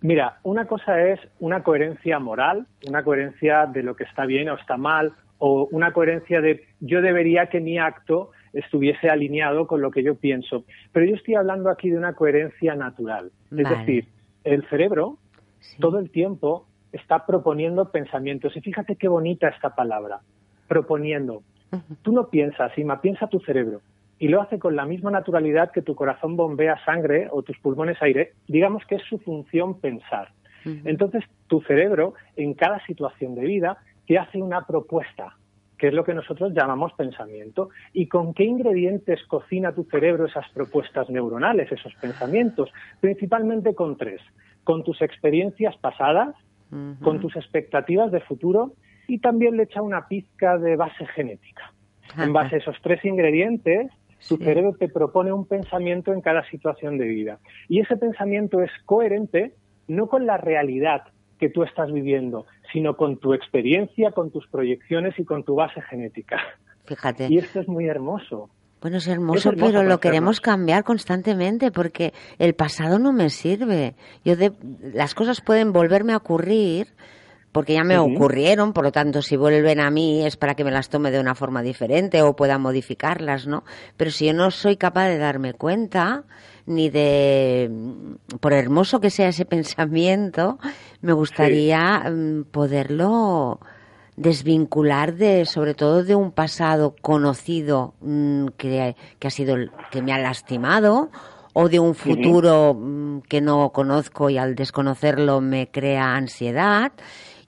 [0.00, 4.54] Mira, una cosa es una coherencia moral, una coherencia de lo que está bien o
[4.54, 9.90] está mal, o una coherencia de yo debería que mi acto estuviese alineado con lo
[9.90, 10.64] que yo pienso.
[10.92, 13.30] Pero yo estoy hablando aquí de una coherencia natural.
[13.50, 14.08] Es decir,
[14.44, 15.18] el cerebro
[15.60, 15.76] Sí.
[15.78, 18.56] todo el tiempo está proponiendo pensamientos.
[18.56, 20.20] Y fíjate qué bonita esta palabra,
[20.68, 21.42] proponiendo.
[22.02, 23.80] Tú no piensas, Ima, piensa tu cerebro.
[24.20, 28.00] Y lo hace con la misma naturalidad que tu corazón bombea sangre o tus pulmones
[28.00, 28.34] aire.
[28.46, 30.28] Digamos que es su función pensar.
[30.64, 35.36] Entonces, tu cerebro, en cada situación de vida, te hace una propuesta,
[35.78, 37.70] que es lo que nosotros llamamos pensamiento.
[37.94, 42.70] ¿Y con qué ingredientes cocina tu cerebro esas propuestas neuronales, esos pensamientos?
[43.00, 44.20] Principalmente con tres.
[44.64, 46.36] Con tus experiencias pasadas,
[47.02, 48.74] con tus expectativas de futuro
[49.08, 51.72] y también le echa una pizca de base genética.
[52.16, 53.90] En base a esos tres ingredientes,
[54.28, 54.44] tu Sí.
[54.44, 57.38] cerebro te propone un pensamiento en cada situación de vida.
[57.68, 59.54] Y ese pensamiento es coherente
[59.88, 61.02] no con la realidad
[61.38, 65.80] que tú estás viviendo, sino con tu experiencia, con tus proyecciones y con tu base
[65.82, 66.38] genética.
[66.84, 67.26] Fíjate.
[67.28, 68.50] Y esto es muy hermoso.
[68.80, 73.28] Bueno, es hermoso, Es hermoso pero lo queremos cambiar constantemente porque el pasado no me
[73.28, 73.94] sirve.
[74.24, 74.52] Yo de,
[74.94, 76.86] las cosas pueden volverme a ocurrir
[77.52, 80.70] porque ya me ocurrieron, por lo tanto, si vuelven a mí es para que me
[80.70, 83.64] las tome de una forma diferente o pueda modificarlas, ¿no?
[83.96, 86.24] Pero si yo no soy capaz de darme cuenta
[86.66, 87.70] ni de,
[88.38, 90.58] por hermoso que sea ese pensamiento,
[91.00, 93.60] me gustaría mm, poderlo
[94.16, 99.56] desvincular de sobre todo de un pasado conocido mm, que, que ha sido
[99.90, 101.10] que me ha lastimado
[101.52, 106.92] o de un futuro mm, que no conozco y al desconocerlo me crea ansiedad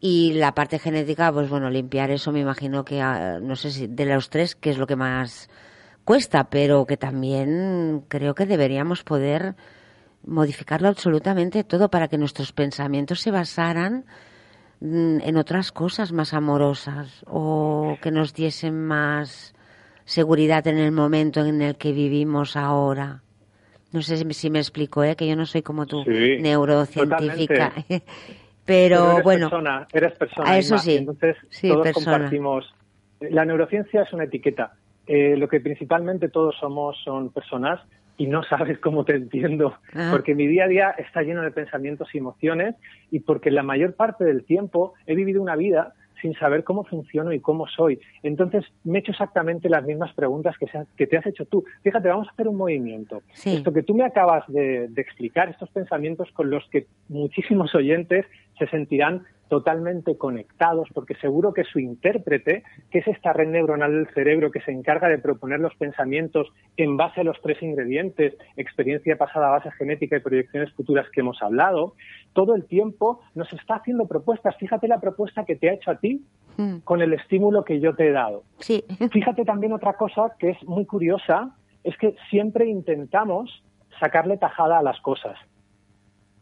[0.05, 3.87] y la parte genética pues bueno limpiar eso me imagino que ah, no sé si
[3.87, 5.49] de los tres qué es lo que más
[6.05, 9.55] cuesta pero que también creo que deberíamos poder
[10.27, 14.05] modificarlo absolutamente todo para que nuestros pensamientos se basaran
[14.81, 19.55] mm, en otras cosas más amorosas o que nos diesen más
[20.05, 23.23] seguridad en el momento en el que vivimos ahora.
[23.93, 25.15] No sé si, si me explico, ¿eh?
[25.15, 27.73] que yo no soy como tú, Sí, neurocientífica.
[28.65, 30.51] Pero Pero eres bueno, persona, eres persona.
[30.51, 30.97] a eso Inma, sí.
[30.97, 32.13] Entonces, Sí, todos persona.
[32.17, 32.75] compartimos.
[33.21, 34.73] La neurociencia es una etiqueta.
[35.07, 37.81] Eh, lo que principalmente todos somos son personas
[38.17, 40.09] y no sabes cómo te entiendo, Ah.
[40.13, 42.77] porque mi día a día está lleno de pensamientos y emociones
[43.11, 47.33] y porque la mayor parte del tiempo he vivido una vida sin saber cómo funciono
[47.33, 47.99] y cómo soy.
[48.23, 51.65] Entonces, me he hecho exactamente las mismas preguntas que, se que te has hecho tú.
[51.83, 53.23] Fíjate, vamos a hacer un movimiento.
[53.33, 53.57] Sí.
[53.57, 58.25] Esto que tú me acabas de, de explicar, estos pensamientos con los que muchísimos oyentes
[58.65, 64.15] se sentirán totalmente conectados, porque seguro que su intérprete, que es esta red neuronal del
[64.15, 66.49] cerebro que se encarga de proponer los pensamientos
[66.79, 71.43] en base a los tres ingredientes, experiencia pasada, base genética y proyecciones futuras que hemos
[71.43, 71.95] hablado,
[72.33, 74.57] todo el tiempo nos está haciendo propuestas.
[74.57, 76.25] Fíjate la propuesta que te ha hecho a ti
[76.57, 78.45] Mm, con el estímulo que yo te he dado.
[78.59, 83.63] sí, Fíjate también otra cosa que es muy curiosa, es que siempre intentamos
[83.99, 85.39] sacarle tajada a las cosas.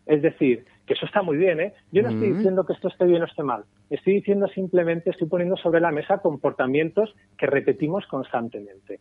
[0.06, 1.72] Es decir, que eso está muy bien, ¿eh?
[1.92, 3.62] Yo no estoy diciendo que esto esté bien o esté mal.
[3.90, 8.98] Estoy diciendo simplemente, estoy poniendo sobre la mesa comportamientos que repetimos constantemente.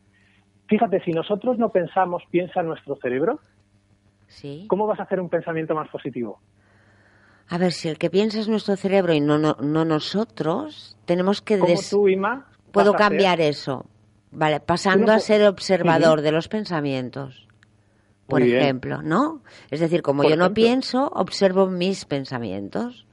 [0.68, 3.40] Fíjate, si nosotros no pensamos, piensa nuestro cerebro,
[4.28, 4.66] sí.
[4.70, 6.40] ¿cómo vas a hacer un pensamiento más positivo?
[7.48, 11.42] A ver, si el que piensa es nuestro cerebro y no, no, no nosotros, tenemos
[11.42, 11.58] que...
[11.58, 13.88] ¿Cómo des- tú, Ima, Puedo hacer- cambiar eso.
[14.30, 17.48] Vale, pasando no a ser observador de los pensamientos,
[18.30, 18.62] por Muy bien.
[18.62, 19.42] ejemplo, ¿no?
[19.72, 23.06] Es decir, como Por yo no pienso, observo mis pensamientos.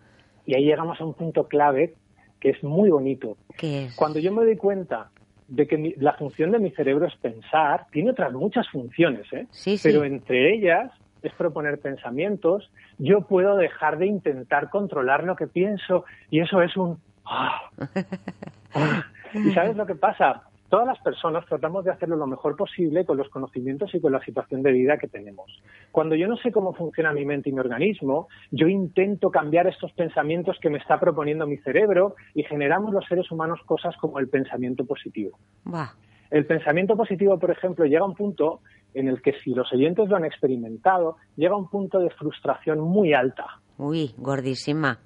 [0.44, 1.94] Y ahí llegamos a un punto clave
[2.38, 3.36] que es muy bonito.
[3.56, 3.96] ¿Qué es?
[3.96, 5.10] Cuando yo me doy cuenta
[5.48, 9.46] de que mi- la función de mi cerebro es pensar, tiene otras muchas funciones, ¿eh?
[9.50, 9.88] Sí, sí.
[9.88, 10.92] pero entre ellas
[11.22, 16.76] es proponer pensamientos, yo puedo dejar de intentar controlar lo que pienso y eso es
[16.76, 16.98] un...
[17.24, 17.62] ah.
[19.34, 20.42] ¿Y sabes lo que pasa?
[20.68, 24.24] Todas las personas tratamos de hacerlo lo mejor posible con los conocimientos y con la
[24.24, 25.46] situación de vida que tenemos.
[25.92, 29.92] Cuando yo no sé cómo funciona mi mente y mi organismo, yo intento cambiar estos
[29.92, 34.28] pensamientos que me está proponiendo mi cerebro y generamos los seres humanos cosas como el
[34.28, 35.38] pensamiento positivo.
[35.64, 35.90] Buah,
[36.30, 38.60] El pensamiento positivo, por ejemplo, llega a un punto
[38.94, 42.80] en el que si los oyentes lo han experimentado, llega a un punto de frustración
[42.80, 43.60] muy alta.
[43.78, 44.98] uy, gordísima.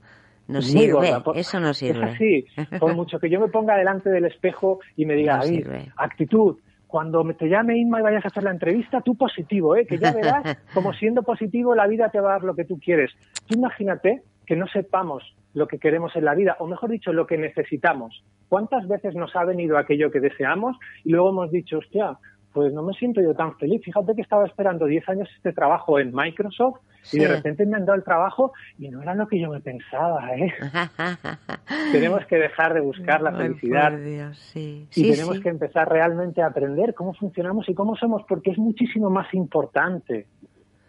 [0.51, 1.23] No sirve, gorda.
[1.23, 2.05] Por- eso no sirve.
[2.11, 2.45] Es así.
[2.79, 5.93] Por mucho que yo me ponga delante del espejo y me diga, No "David, sirve.
[5.97, 9.87] actitud, cuando me te llame Inma y vayas a hacer la entrevista, tú positivo, ¿eh?
[9.87, 10.43] que ya verás
[10.75, 13.11] como siendo positivo la vida te va a dar lo que tú quieres.
[13.47, 15.23] Tú imagínate que no sepamos
[15.55, 18.25] lo que queremos en la vida, o mejor dicho, lo que necesitamos.
[18.49, 22.19] ¿Cuántas veces nos ha venido aquello que deseamos y luego hemos dicho, hostia,
[22.53, 23.83] pues no me siento yo tan feliz.
[23.85, 27.17] Fíjate que estaba esperando 10 años este trabajo en Microsoft Sí.
[27.17, 29.61] y de repente me han dado el trabajo y no era lo que yo me
[29.61, 30.53] pensaba, ¿eh?
[31.93, 34.87] tenemos que dejar de buscar la felicidad por Dios, sí.
[34.95, 39.09] y tenemos que empezar realmente a aprender cómo funcionamos y cómo somos, porque es muchísimo
[39.09, 40.27] más importante.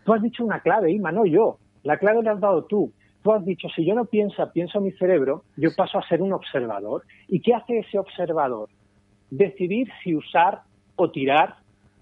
[0.03, 1.59] Tú has dicho una clave, Ima, no yo.
[1.83, 2.91] La clave la has dado tú.
[3.23, 6.33] Tú has dicho, si yo no pienso, pienso mi cerebro, yo paso a ser un
[6.33, 7.03] observador.
[7.27, 8.69] ¿Y qué hace ese observador?
[9.29, 10.61] Decidir si usar
[10.95, 11.55] o tirar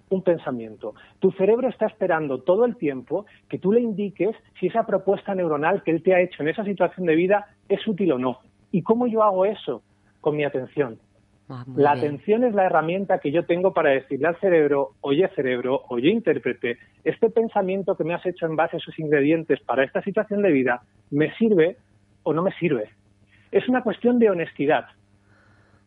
[0.09, 0.95] un pensamiento.
[1.19, 5.83] Tu cerebro está esperando todo el tiempo que tú le indiques si esa propuesta neuronal
[5.83, 8.39] que él te ha hecho en esa situación de vida es útil o no.
[8.71, 9.81] ¿Y cómo yo hago eso?
[10.21, 10.99] Con mi atención.
[11.47, 12.05] Ah, La bien.
[12.05, 16.77] atención es la herramienta que yo tengo para decirle al cerebro, oye cerebro, oye intérprete,
[17.03, 20.51] este pensamiento que me has hecho en base a sus ingredientes para esta situación de
[20.51, 21.77] vida, ¿me sirve
[22.21, 22.89] o no me sirve?
[23.51, 24.85] Es una cuestión de honestidad.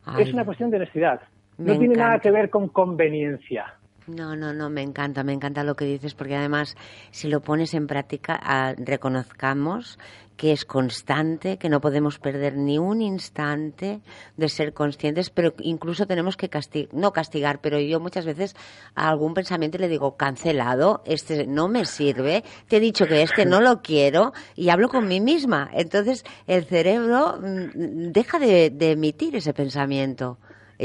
[0.04, 1.20] Ay, es una cuestión de honestidad.
[1.62, 3.74] Me No tiene nada que ver con conveniencia.
[4.08, 6.76] No, no, no, me encanta, me encanta lo que dices, porque además,
[7.12, 9.96] si lo pones en práctica, ah, reconozcamos
[10.36, 14.00] que es constante, que no podemos perder ni un instante
[14.36, 18.56] de ser conscientes, pero incluso tenemos que castigar, no castigar, pero yo muchas veces
[18.96, 23.46] a algún pensamiento le digo, cancelado, este no me sirve, te he dicho que este
[23.46, 25.70] no lo quiero, y hablo con mí misma.
[25.72, 30.38] Entonces, el cerebro mm, deja de, de emitir ese pensamiento.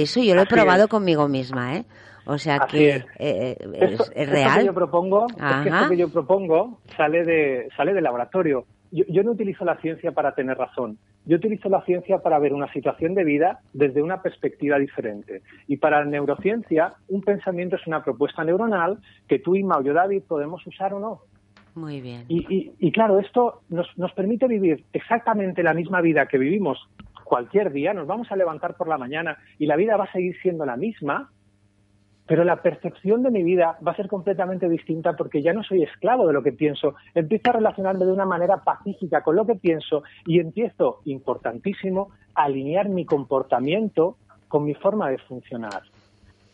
[0.04, 0.90] Eso yo lo he probado es.
[0.90, 1.86] conmigo misma, ¿eh?
[2.26, 3.04] O sea Así que es.
[3.06, 4.60] eh, eh, Esto, es, es esto real.
[4.60, 8.66] que yo propongo, es que esto que yo propongo sale de sale del laboratorio.
[8.92, 10.98] Yo, yo no utilizo la ciencia para tener razón.
[11.26, 15.42] Yo utilizo la ciencia para ver una situación de vida desde una perspectiva diferente.
[15.68, 19.94] Y para la neurociencia, un pensamiento es una propuesta neuronal que tú, Inma o yo,
[19.94, 21.22] David, podemos usar o no.
[21.76, 22.24] Muy bien.
[22.28, 26.80] Y, y- y claro, esto nos, nos permite vivir exactamente la misma vida que vivimos
[27.28, 27.94] cualquier día.
[27.94, 30.78] Nos vamos a levantar por la mañana y la vida va a seguir siendo la
[30.78, 31.32] misma,
[32.26, 35.84] pero la percepción de mi vida va a ser completamente distinta porque ya no soy
[35.84, 36.96] esclavo de lo que pienso.
[37.16, 42.44] Empiezo a relacionarme de una manera pacífica con lo que pienso y empiezo, importantísimo, a
[42.44, 44.18] alinear mi comportamiento
[44.48, 45.84] con mi forma de funcionar.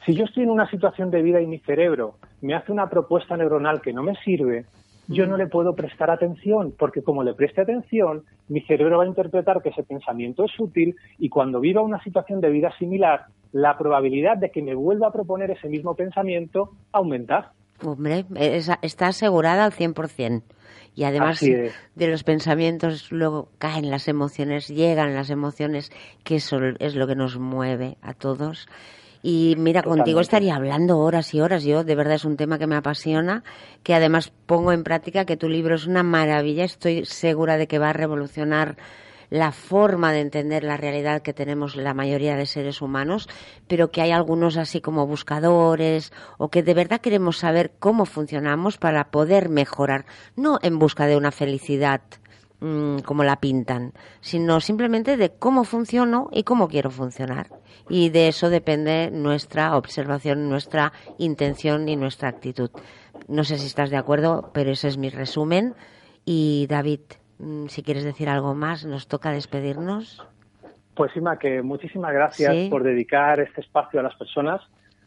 [0.06, 3.38] Si yo estoy en una situación de vida y mi cerebro me hace una propuesta
[3.38, 4.66] neuronal que no me sirve,
[5.08, 9.08] yo no le puedo prestar atención, porque como le preste atención, mi cerebro va a
[9.08, 13.78] interpretar que ese pensamiento es útil y cuando viva una situación de vida similar, la
[13.78, 17.52] probabilidad de que me vuelva a proponer ese mismo pensamiento aumenta.
[17.84, 20.44] Hombre, es- está asegurada al 100%.
[20.96, 21.40] Y además
[21.96, 25.92] de los pensamientos luego caen las emociones, llegan las emociones,
[26.24, 28.68] que eso es lo que nos mueve a todos.
[29.26, 31.64] Y mira, contigo estaría hablando horas y horas.
[31.64, 33.46] Yo, de verdad, es un tema que me apasiona,
[33.82, 36.66] que además pongo en práctica, que tu libro es una maravilla.
[36.66, 38.76] Estoy segura de que va a revolucionar
[39.30, 43.30] la forma de entender la realidad que tenemos la mayoría de seres humanos,
[43.68, 48.78] pero que hay algunos así como buscadores o que de verdad queremos saber cómo funcionamos
[48.78, 50.06] para poder mejorar,
[50.36, 52.02] no en busca de una felicidad
[52.64, 53.92] mm, como la pintan,
[54.22, 57.48] sino simplemente de cómo funciono y cómo quiero funcionar.
[57.90, 62.72] Y de eso depende nuestra observación, nuestra intención y nuestra actitud.
[63.28, 65.76] No sé si estás de acuerdo, pero ese es mi resumen.
[66.26, 67.02] Y David,
[67.40, 70.26] mm, si quieres decir algo más, nos toca despedirnos.
[70.96, 72.68] Pues Ima, que muchísimas gracias Sí.
[72.70, 74.62] por dedicar este espacio a las personas.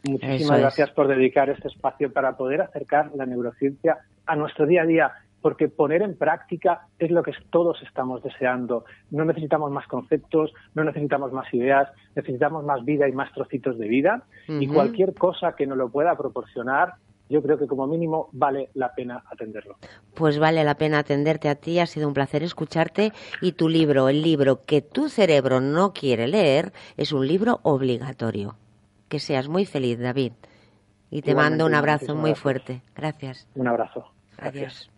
[0.07, 0.61] Muchísimas es.
[0.61, 5.11] gracias por dedicar este espacio para poder acercar la neurociencia a nuestro día a día.
[5.41, 8.85] Porque poner en práctica es lo que todos estamos deseando.
[9.11, 13.87] No necesitamos más conceptos, no necesitamos más ideas, necesitamos más vida y más trocitos de
[13.87, 14.23] vida.
[14.47, 16.95] Y cualquier cosa que nos lo pueda proporcionar,
[17.29, 19.75] yo creo que como mínimo vale la pena atenderlo.
[20.15, 23.11] Pues vale la pena atenderte a ti, ha sido un placer escucharte
[23.41, 28.55] y tu libro, el libro que tu cerebro no quiere leer, es un libro obligatorio.
[29.09, 30.33] Que seas muy feliz, David.
[31.09, 32.81] Y te Igualmente, mando un abrazo muy fuerte.
[32.95, 33.47] Gracias.
[33.55, 34.11] Un abrazo.
[34.37, 34.55] Gracias.
[34.55, 34.96] Adiós.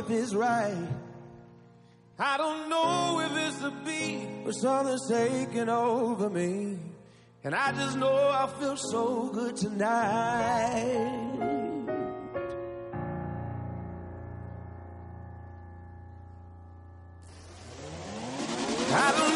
[0.00, 0.88] If it's right.
[2.18, 6.78] I don't know if it's the beat or something's taking over me.
[7.44, 11.06] And I just know I feel so good tonight.
[18.92, 19.29] I don't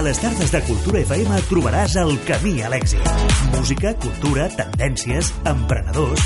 [0.00, 3.04] A les tardes de Cultura FM trobaràs el camí a l'èxit.
[3.52, 6.22] Música, cultura, tendències, emprenedors...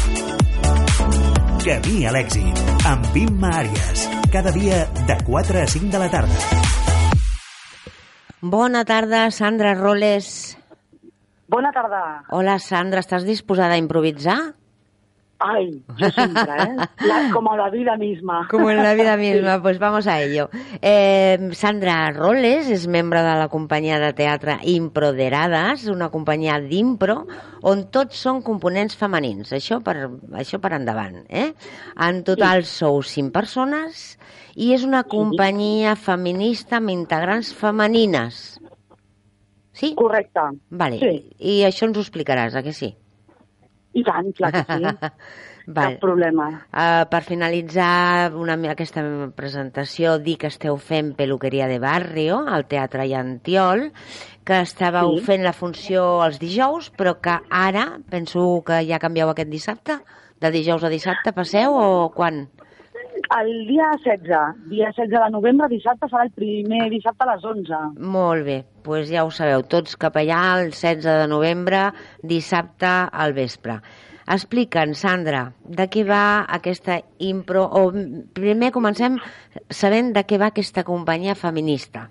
[1.64, 4.04] Camí a l'èxit, amb Imma Àries.
[4.30, 6.62] Cada dia de 4 a 5 de la tarda.
[8.54, 10.54] Bona tarda, Sandra Roles.
[11.50, 12.04] Bona tarda.
[12.30, 14.38] Hola, Sandra, estàs disposada a improvisar?
[15.46, 16.76] Ay, yo siempre, ¿eh?
[17.06, 18.46] La- como la vida misma.
[18.50, 20.48] Como en la vida misma, pues vamos a ello.
[20.80, 27.26] Eh, Sandra Roles és membre de la companyia de teatre Improderades, una companyia d'impro
[27.60, 29.52] on tots són components femenins.
[29.52, 29.98] Això per,
[30.40, 31.20] això per endavant.
[31.28, 31.50] Eh?
[32.08, 34.14] En total sou cinc persones
[34.56, 38.60] i és una companyia feminista amb integrants femenines.
[39.74, 39.92] Sí?
[39.98, 40.40] Correcte.
[40.70, 41.00] Vale.
[41.02, 41.14] Sí.
[41.38, 42.94] I això ens ho explicaràs, a que sí?
[43.94, 44.84] I tant, clar que sí.
[45.66, 45.94] Vale.
[45.94, 46.46] Cap problema.
[46.76, 49.00] Uh, per finalitzar una, aquesta
[49.32, 53.86] prestació, dir que esteu fent Peluqueria de Barrio, al Teatre Llantiol,
[54.44, 55.24] que estàveu Sí.
[55.24, 59.98] fent la funció els dijous, però que ara, penso que ja canvieu aquest dissabte,
[60.40, 62.48] de dijous a dissabte passeu o quan?
[63.32, 67.78] El dia 16, dia 16 de novembre, dissabte, serà el primer dissabte a les 11.
[68.14, 71.86] Molt bé, doncs pues ja ho sabeu, tots cap allà el 16 de novembre,
[72.22, 72.90] dissabte
[73.24, 73.78] al vespre.
[74.34, 77.64] Explica'ns, Sandra, de què va aquesta impro...
[77.64, 77.90] O
[78.36, 79.18] primer comencem
[79.68, 82.06] sabent de què va aquesta companyia feminista.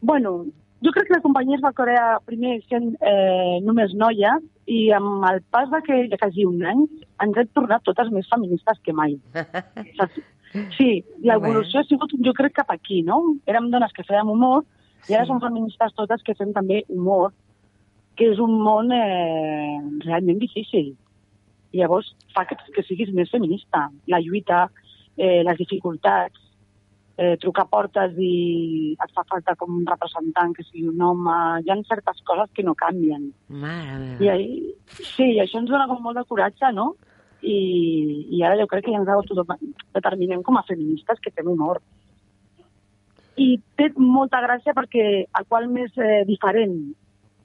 [0.00, 0.46] Bueno,
[0.84, 5.24] jo crec que la companyia es va crear primer sent eh, només noies i amb
[5.30, 6.82] el pas de que de quasi un any
[7.24, 9.18] ens hem tornat totes més feministes que mai.
[10.72, 13.18] Sí, l'evolució ha sigut, jo crec, cap aquí, no?
[13.50, 14.62] Érem dones que fèiem humor
[15.08, 15.28] i ara Sí.
[15.28, 17.34] som feministes totes que fem també humor,
[18.16, 20.94] que és un món eh, realment difícil.
[21.76, 23.90] Llavors fa que, que siguis més feminista.
[24.08, 24.70] La lluita,
[25.18, 26.40] eh, les dificultats,
[27.18, 31.70] eh, trucar portes i et fa falta com un representant que sigui un home, hi
[31.72, 33.30] ha certes coses que no canvien.
[33.48, 34.32] Mare I, meva.
[34.34, 36.94] ahí, sí, i això ens dona com molt de coratge, no?
[37.42, 37.56] I,
[38.36, 41.80] i ara jo crec que ja ens autodeterminem com a feministes que fem humor.
[43.36, 46.78] I té molta gràcia perquè el qual més eh, diferent,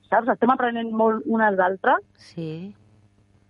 [0.09, 0.30] saps?
[0.32, 1.99] Estem aprenent molt unes d'altres
[2.32, 2.72] Sí.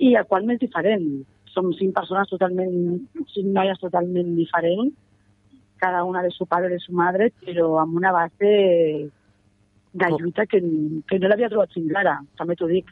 [0.02, 1.06] i el qual més diferent.
[1.54, 2.74] Som cinc persones totalment,
[3.36, 4.94] cinc noies totalment diferents,
[5.82, 9.10] cada una de su padre, de su madre, però amb una base
[9.92, 10.62] de lluita que,
[11.10, 12.88] que no l'havia trobat fins ara, també t'ho dic.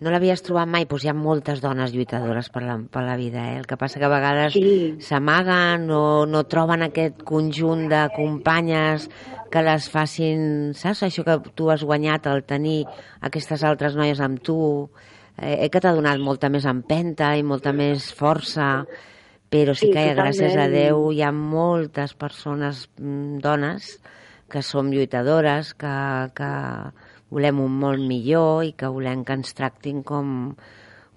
[0.00, 0.84] No l'havies trobat mai?
[0.86, 3.56] Doncs hi ha moltes dones lluitadores per la, per la vida, eh?
[3.58, 4.94] El que passa que a vegades Sí.
[5.02, 9.08] s'amaguen o no troben aquest conjunt de companyes
[9.50, 11.02] que les facin, saps?
[11.08, 12.84] Això que tu has guanyat al tenir
[13.20, 14.88] aquestes altres noies amb tu,
[15.42, 18.84] eh, que t'ha donat molta més empenta i molta més força,
[19.50, 20.72] però sí, Sí, que gràcies a totalment.
[20.72, 23.98] Déu hi ha moltes persones, mm, dones,
[24.48, 25.94] que som lluitadores, que,
[26.34, 26.50] que
[27.30, 30.54] volem un món millor i que volem que ens tractin com,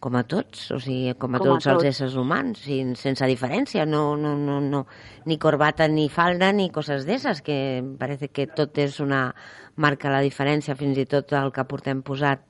[0.01, 1.85] com a tots, o sigui, com a Com a tots els tots.
[1.91, 4.85] éssers humans, sin, sense diferència, no, no, no, no,
[5.25, 9.33] ni corbata, ni falda, ni coses d'esses, que parece que tot és una
[9.75, 12.41] marca la diferència, fins i tot el que portem posat.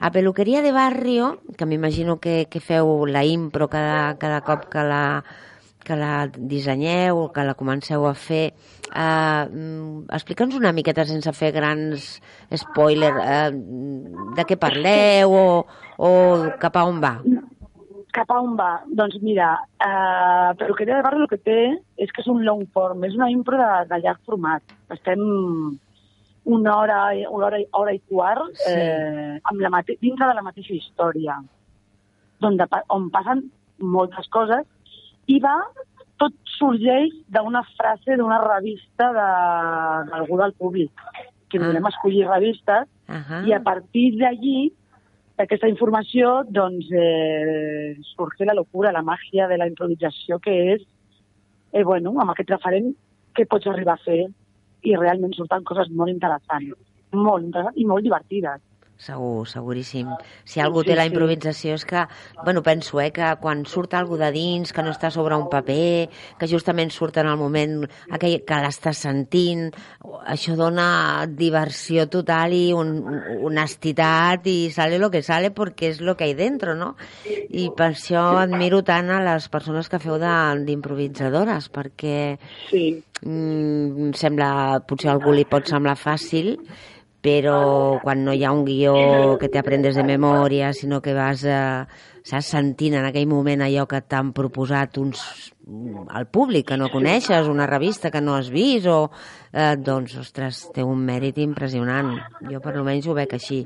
[0.00, 4.82] A Peluqueria de Barrio, que m'imagino que, que feu la impro cada, cada cop que
[4.82, 5.22] la,
[5.84, 8.54] que la dissenyeu que la comenceu a fer,
[8.94, 12.16] eh, mm, explica'ns una miqueta sense fer grans
[12.64, 13.50] spoiler eh,
[14.36, 15.46] de què parleu o,
[15.98, 16.12] o
[16.62, 17.16] cap a on va.
[18.12, 18.72] Cap a on va?
[18.86, 21.60] Doncs mira, eh, Peluqueria de Barri el que té
[21.96, 24.62] és que és un long form, és una impro de, de llarg format.
[24.92, 25.22] Estem
[26.44, 28.70] una hora, una hora, hora i quart Sí.
[28.72, 31.36] eh, amb la mate dintre de la mateixa història,
[32.42, 33.44] on, de, on passen
[33.78, 34.66] moltes coses
[35.26, 35.54] i va,
[36.18, 40.90] tot sorgeix d'una frase d'una revista de- d'algú del públic,
[41.48, 41.66] que Ah.
[41.66, 43.44] volem escollir revistes Ahà.
[43.46, 44.72] i a partir d'allí,
[45.38, 50.82] d'aquesta informació, doncs, eh, surge la locura, la màgia de la improvisació, que és,
[51.72, 52.94] eh, bueno, amb aquest referent,
[53.34, 54.26] què pots arribar a fer?
[54.82, 56.74] I realment surten coses molt interessants,
[57.14, 58.62] molt interessants i molt divertides.
[59.02, 60.06] Segur, seguríssim.
[60.46, 62.04] Si algú Sí, té la improvisació és que,
[62.44, 66.08] bueno, penso, eh, que quan surt algú de dins, que no està sobre un paper,
[66.38, 67.82] que justament surt en el moment
[68.14, 69.72] aquell que l'estàs sentint,
[70.30, 72.94] això dona diversió total i un,
[73.42, 76.94] honestitat i sale lo que sale porque es lo que hay dentro, no?
[77.26, 82.38] I per això admiro tant a les persones que feu d'improvisadores, perquè
[82.70, 86.54] Sí, mm, sembla, potser a algú li pot semblar fàcil,
[87.22, 88.94] però quan no hi ha un guió
[89.38, 91.84] que t'aprendes de memòria, sinó que vas eh,
[92.26, 95.22] saps, sentint en aquell moment allò que t'han proposat uns,
[96.10, 99.12] al públic que no coneixes, una revista que no has vist, o,
[99.52, 102.10] eh, doncs, ostres, té un mèrit impressionant.
[102.50, 103.62] Jo per almenys ho veig així.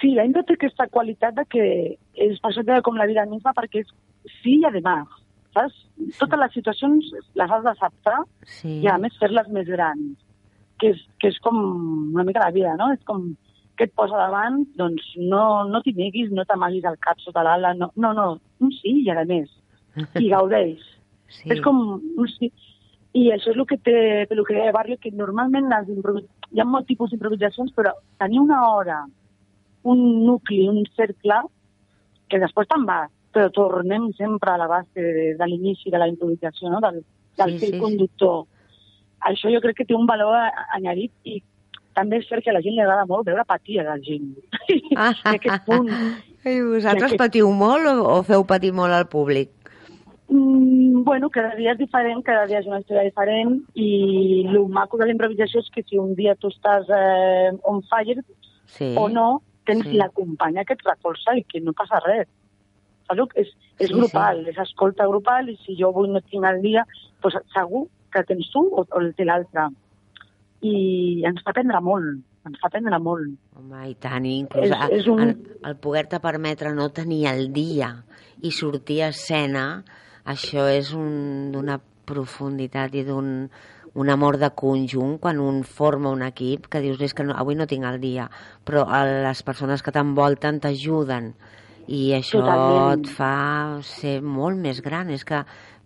[0.00, 1.64] sí, impro té aquesta qualitat de que
[2.18, 3.94] és per això que com la vida misma, perquè és
[4.42, 5.06] sí i además,
[5.54, 5.76] saps?
[6.18, 8.80] Totes les situacions les has d'acceptar Sí.
[8.82, 10.18] i a més fer-les més grans,
[10.80, 11.58] que és, que és com
[12.14, 12.90] una mica la vida, no?
[12.94, 13.30] És com
[13.76, 17.74] que et posa davant, doncs no, no t'hi neguis, no t'amaguis el cap sota l'ala,
[17.76, 18.28] no, no, no,
[18.64, 19.50] un sí i a més,
[20.16, 20.80] i gaudeix.
[21.28, 21.50] Sí.
[21.52, 22.50] És com un sí.
[23.16, 23.98] I això és el que té
[24.28, 25.92] Peluqueria de Barrio, que normalment les
[26.52, 29.02] hi ha molt tipus d'improvisacions, però tenir una hora,
[29.88, 31.40] un nucli, un cercle,
[32.28, 36.08] que després te'n vas, però tornem sempre a la base de, de l'inici de la
[36.08, 36.80] improvisació, no?
[36.84, 37.02] del,
[37.38, 37.82] del Sí, fil sí, sí.
[39.26, 40.36] Això jo crec que té un valor
[40.76, 41.40] añadit i
[41.96, 44.34] també és cert que a la gent li agrada molt veure patir a la gent.
[44.96, 45.88] Ah, aquest punt.
[46.46, 49.50] I vosaltres que- patiu molt o, o feu patir molt al públic?
[50.28, 54.98] Mm, bueno, cada dia és diferent, cada dia és una història diferent i el maco
[54.98, 58.22] de la improvisació és que si un dia tu estàs eh, on fire
[58.66, 58.94] Sí.
[58.98, 59.92] o no, tens Sí.
[59.92, 59.96] sí.
[59.96, 62.26] la companya que et recolza i que no passa res.
[63.06, 63.22] Saps?
[63.38, 66.82] És, és Sí, grupal, és escolta grupal i si jo avui no tinc el dia,
[67.22, 67.86] doncs segur
[68.16, 69.68] que tens tu o, o el té l'altre.
[70.66, 73.34] I ens fa aprendre molt, ens fa aprendre molt.
[73.60, 75.34] Home, i tant, i inclús És- és un- el,
[75.68, 77.92] el poder-te permetre no tenir el dia
[78.42, 79.84] i sortir a escena,
[80.24, 83.50] això és un- d'una profunditat i d'un
[83.96, 87.54] un amor de conjunt quan un forma un equip que dius és que no, avui
[87.56, 88.26] no tinc el dia
[88.62, 91.30] però eh, les persones que t'envolten t'ajuden
[91.88, 93.06] i això Totalment.
[93.06, 95.40] et fa ser molt més gran és que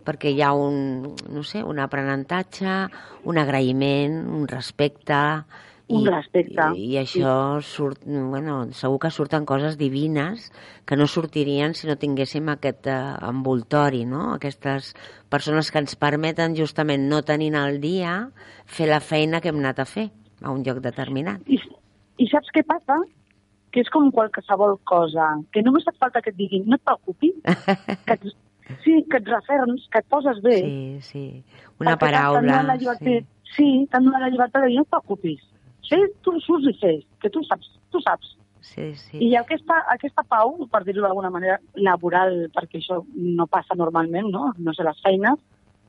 [0.05, 2.77] perquè hi ha un, no sé, un aprenentatge,
[3.29, 5.21] un agraïment, un respecte,
[5.91, 10.47] Un respecte, I, i això surt, bueno, segur que surten coses divines
[10.87, 12.97] que no sortirien si no tinguéssim aquest eh,
[13.27, 14.29] envoltori, no?
[14.37, 14.93] Aquestes
[15.31, 18.15] persones que ens permeten justament no tenint el dia
[18.65, 20.07] fer la feina que hem anat a fer
[20.41, 21.43] a un lloc determinat.
[21.47, 21.59] I,
[22.23, 23.01] I saps què passa?
[23.71, 27.35] Que és com qualsevol cosa, que només et falta que et diguin no et preocupis,
[28.07, 28.17] que
[28.83, 30.57] sí, que et referms, que et poses bé.
[30.61, 31.43] Sí, sí.
[31.79, 32.41] Una paraula.
[32.63, 33.19] La llibertat, sí,
[33.55, 35.41] sí t'han donat la llibertat de dir no et preocupis.
[35.89, 38.37] Fes, tu surts i fes, que tu saps, tu saps.
[38.61, 39.17] Sí, sí.
[39.25, 44.53] I aquesta, aquesta pau, per dir-ho d'alguna manera, laboral, perquè això no passa normalment, no?
[44.57, 45.39] No sé, les feines,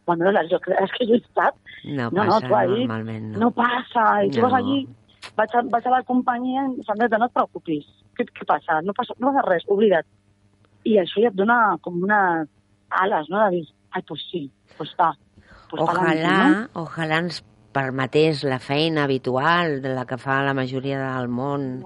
[0.06, 0.66] bueno, les llocs
[0.96, 1.54] que jo he estat,
[1.84, 3.38] No, no, no, passa tu ahir normalment, no.
[3.44, 4.48] no passa, i tu No.
[4.48, 4.80] vas allí,
[5.36, 8.80] vaig a, vaig a la companyia i Sandreta, no et preocupis, què, què passa?
[8.82, 10.06] No passa, no passa res, oblida't.
[10.84, 12.48] I això ja et dona com unes
[13.00, 15.12] ales, no?, de dir, ai, pues sí, pues va,
[15.70, 20.98] pues Ojalà, pa'lante, ojalà ens permetés la feina habitual de la que fa la majoria
[21.16, 21.84] del món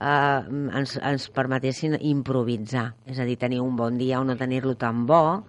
[0.00, 0.40] eh,
[0.80, 5.04] ens, ens permetessin improvisar, és a dir, tenir un bon dia o no tenir-lo tan
[5.06, 5.44] bo,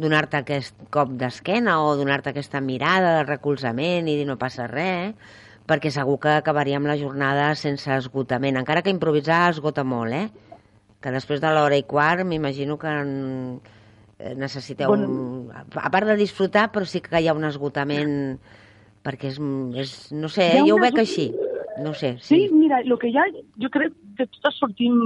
[0.00, 5.14] donar-te aquest cop d'esquena o donar-te aquesta mirada de recolzament i dir no passa res,
[5.68, 10.28] perquè segur que acabaríem la jornada sense esgotament, encara que improvisar esgota molt, eh?
[11.00, 13.60] Que després de l'hora i quart m'imagino que en-
[14.36, 14.88] necessiteu...
[14.88, 15.08] Bueno.
[15.08, 15.52] Un...
[15.80, 18.38] A part de disfrutar, però sí que hi ha un esgotament
[19.04, 19.38] perquè és,
[19.80, 20.64] és no sé, eh?
[20.66, 21.30] jo ho veig esgot- així.
[21.80, 22.52] No sé, Sí, sí.
[22.52, 23.22] mira, el que hi ha,
[23.62, 24.96] jo crec que totes sortim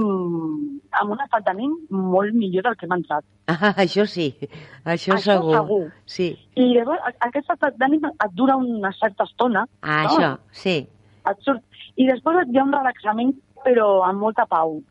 [0.99, 3.23] amb un d'ànim molt millor del que hem entrat.
[3.47, 4.33] Ah, això sí,
[4.83, 5.53] això, Això segur.
[5.53, 5.83] segur.
[6.09, 7.47] Sí, I llavors aquest
[7.79, 9.67] d'ànim et dura una certa estona.
[9.83, 10.09] ah, no?
[10.09, 10.75] això, sí.
[11.29, 11.61] Et surt...
[11.95, 13.31] I després hi ha un relaxament,
[13.63, 14.81] però amb molta pau.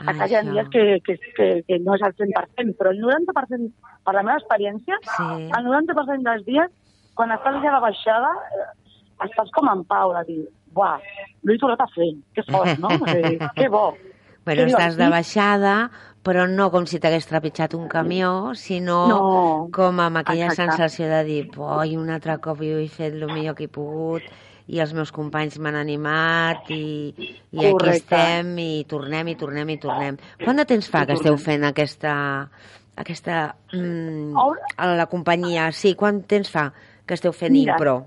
[0.00, 3.00] Hasta que hi ha dies que, que, que, que no és al 100%, però el
[3.00, 3.70] 90%,
[4.04, 5.28] per la meva experiència, Sí.
[5.58, 6.70] el 90% dels dies,
[7.14, 8.66] quan estàs ja la baixada, eh,
[9.28, 10.42] estàs com en pau, de dir,
[10.76, 10.98] buah,
[11.44, 12.90] l'he tornat a fer, que fort, no?
[13.08, 13.94] Eh, que bo.
[14.44, 15.90] Bueno, que estàs de baixada,
[16.22, 19.68] però no com si t'hagués trepitjat un camió, sinó No.
[19.74, 20.72] com amb aquella Exacte.
[20.76, 24.22] sensació de dir, oi, un altre cop jo he fet el millor que he pogut
[24.66, 27.12] i els meus companys m'han animat i,
[27.54, 30.18] i aquí estem i tornem i tornem i tornem.
[30.42, 32.14] Quant de temps fa I que esteu fent aquesta,
[32.98, 34.34] aquesta mm,
[34.82, 35.70] a la companyia?
[35.70, 36.72] Sí, quant temps fa
[37.06, 38.00] que esteu fent Mira, impro?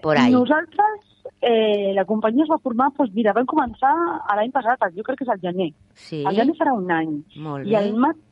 [0.00, 0.32] Por ahí.
[0.32, 1.04] Nosaltres,
[1.42, 3.92] eh, la companyia es va formar, doncs mira, vam començar
[4.38, 5.68] l'any passat, jo crec que és al gener.
[5.94, 6.22] Sí?
[6.24, 7.12] El gener farà un any.
[7.36, 7.82] Molt I bé.
[7.82, 8.24] al maig,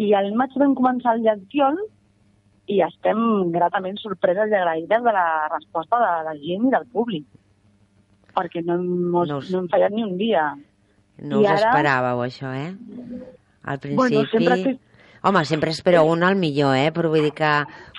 [0.00, 1.78] i al maig vam començar el llantiol
[2.70, 3.18] i estem
[3.54, 7.24] gratament sorpreses i agraïdes de la resposta de la gent i del públic.
[8.36, 10.44] Perquè no hem, No no, us- no hem fallat ni un dia.
[11.20, 12.70] No I us ara- esperàveu, això, eh?
[13.64, 13.96] Al principi...
[13.96, 14.78] Bueno, sempre que-
[15.22, 16.88] Home, sempre espereu un al millor, eh?
[16.96, 17.48] Però vull dir que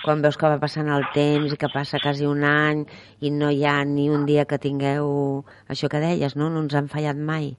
[0.02, 2.80] quan veus que va passant el temps i que passa quasi un any
[3.22, 5.44] i no hi ha ni un dia que tingueu...
[5.70, 6.48] Això que deies, no?
[6.50, 7.52] No ens han fallat mai.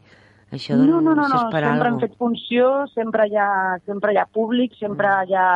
[0.51, 3.47] Això, No, no, no, no, per sempre hem fet funció, sempre hi ha,
[3.88, 5.47] sempre hi ha públic, sempre hi ha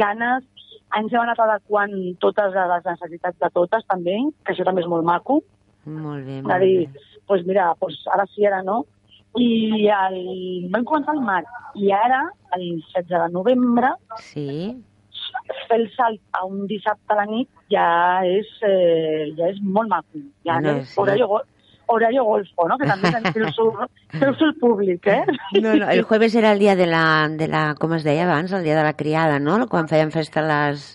[0.00, 0.48] ganes.
[0.98, 4.14] Ens hem anat adequant totes a les necessitats de totes, també,
[4.44, 5.40] que això també és molt maco.
[5.86, 7.00] Molt bé, molt dir, bé.
[7.26, 8.84] pues mira, pues ara sí, ara no.
[9.36, 10.68] I el...
[10.70, 12.20] vam començar al maig, i ara,
[12.54, 13.90] el 16 de novembre,
[14.22, 14.76] Sí?
[15.68, 19.88] fer el salt a un dissabte a la nit ja és, eh, ja és molt
[19.90, 20.20] maco.
[20.46, 21.00] Ja Bueno, és sí.
[21.26, 21.42] go-
[21.86, 22.78] horario golfo, no?
[22.78, 25.24] que també és el, públic, eh?
[25.60, 27.64] No, no, el jueves era el dia de la, de la...
[27.80, 28.52] Com es deia abans?
[28.52, 29.58] El dia de la criada, no?
[29.68, 30.94] Quan feien festa les...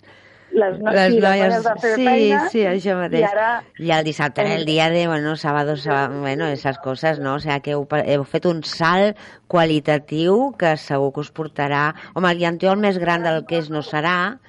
[0.49, 1.53] Les, no, les sí, noies...
[1.53, 3.21] les sí, feina, sí, això mateix.
[3.21, 7.19] I ara, I el dissabte era el dia de, bueno, sábado, sábado, bueno, esas coses,
[7.19, 7.35] no?
[7.35, 11.91] O sea, que heu, heu fet un salt qualitatiu que segur que us portarà...
[12.15, 14.39] Home, el llantiol més gran del que és no serà,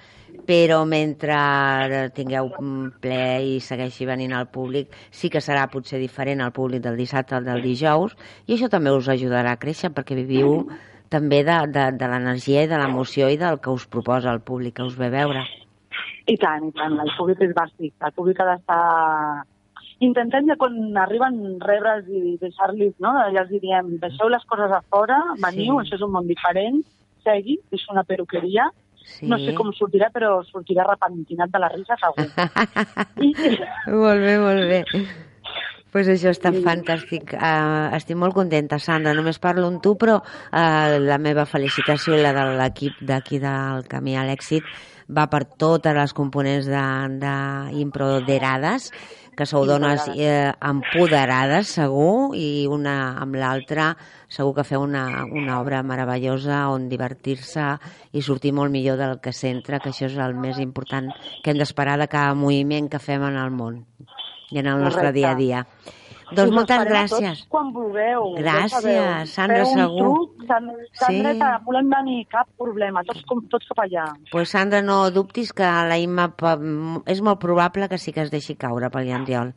[0.47, 1.37] però mentre
[2.17, 2.51] tingueu
[3.03, 7.37] ple i segueixi venint al públic, sí que serà potser diferent el públic del dissabte
[7.37, 8.17] al del dijous,
[8.47, 10.69] i això també us ajudarà a créixer, perquè viviu
[11.11, 14.77] també de, de, de l'energia i de l'emoció i del que us proposa el públic
[14.77, 15.43] que us ve veure.
[16.31, 17.95] I tant, i tant, el públic és bàsic.
[17.99, 18.83] El públic ha d'estar...
[20.01, 23.11] Intentem ja quan arriben rebre'ls i deixar-los, no?
[23.35, 25.83] Ja els diem, deixeu les coses a fora, veniu, Sí.
[25.83, 26.79] això és un món diferent,
[27.27, 28.71] segui, és una peruqueria,
[29.05, 29.27] Sí.
[29.29, 32.29] no sé com sortirà, però sortirà repentinat de la risa, segur.
[33.27, 33.33] I,
[33.91, 34.85] Molt bé, molt bé.
[35.93, 37.35] pues això està fantàstic.
[37.35, 39.15] Uh, estic molt contenta, Sandra.
[39.17, 43.85] Només parlo amb tu, però uh, la meva felicitació i la de l'equip d'aquí del
[43.91, 44.65] Camí a l'Èxit
[45.11, 48.91] va per totes les components d'improderades,
[49.41, 53.95] que sou dones eh, empoderades, segur, i una amb l'altra
[54.29, 57.71] segur que feu una, una obra meravellosa on divertir-se
[58.13, 61.09] i sortir molt millor del que centra, que això és el més important
[61.41, 63.81] que hem d'esperar de cada moviment que fem en el món
[64.51, 65.17] i en el nostre Correcte.
[65.17, 65.65] dia a dia.
[66.33, 67.47] Doncs moltes gràcies.
[67.49, 68.35] Quan vulgueu.
[68.39, 69.27] Gràcies.
[69.27, 69.99] Sandra, Feu un segur.
[69.99, 71.65] Truc, San- Sandreta, Sí.
[71.65, 74.07] volem venir, cap problema, tots, com, tots cap allà.
[74.31, 76.33] Pues Sandra, no dubtis que la Imma
[77.07, 79.55] és molt probable que sí que es deixi caure pel llantiol.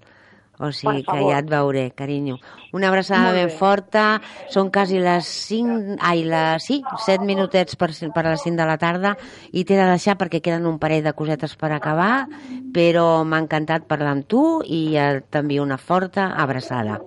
[0.63, 2.37] O sigui que ja et veuré, carinyo.
[2.71, 4.21] Una abraçada ben forta.
[4.53, 5.97] Són quasi les 5...
[5.99, 6.63] Ai, les...
[6.63, 9.15] sí, 7 minutets per, per a les 5 de la tarda
[9.51, 12.27] i t'he de deixar perquè queden un parell de cosetes per acabar,
[12.73, 17.01] però m'ha encantat parlar amb tu i eh, t'envio una forta abraçada.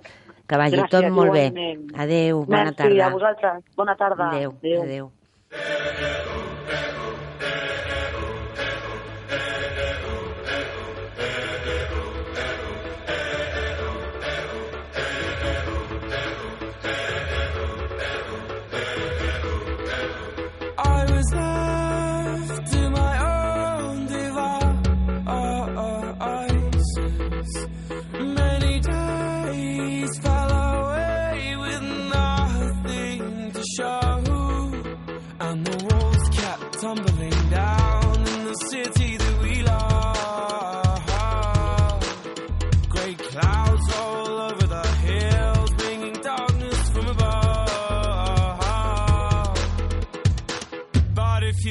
[0.47, 1.49] Que vagi Gràcies, tot molt bé.
[1.97, 3.05] Adéu, bona Merci, tarda.
[3.09, 3.63] a vosaltres.
[3.75, 4.29] Bona tarda.
[4.29, 4.81] Adéu, Adéu.
[4.85, 5.11] adéu.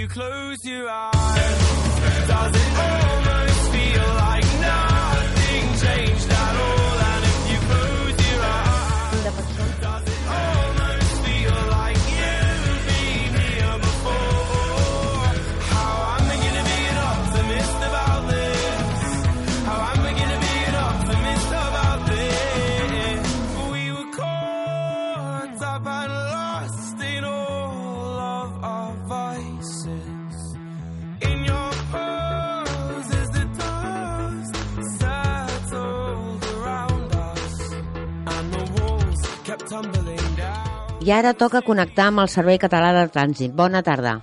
[0.07, 1.36] You close your eyes?
[41.07, 43.53] I ara toca connectar amb el Servei Català de Trànsit.
[43.55, 44.17] Bona tarda.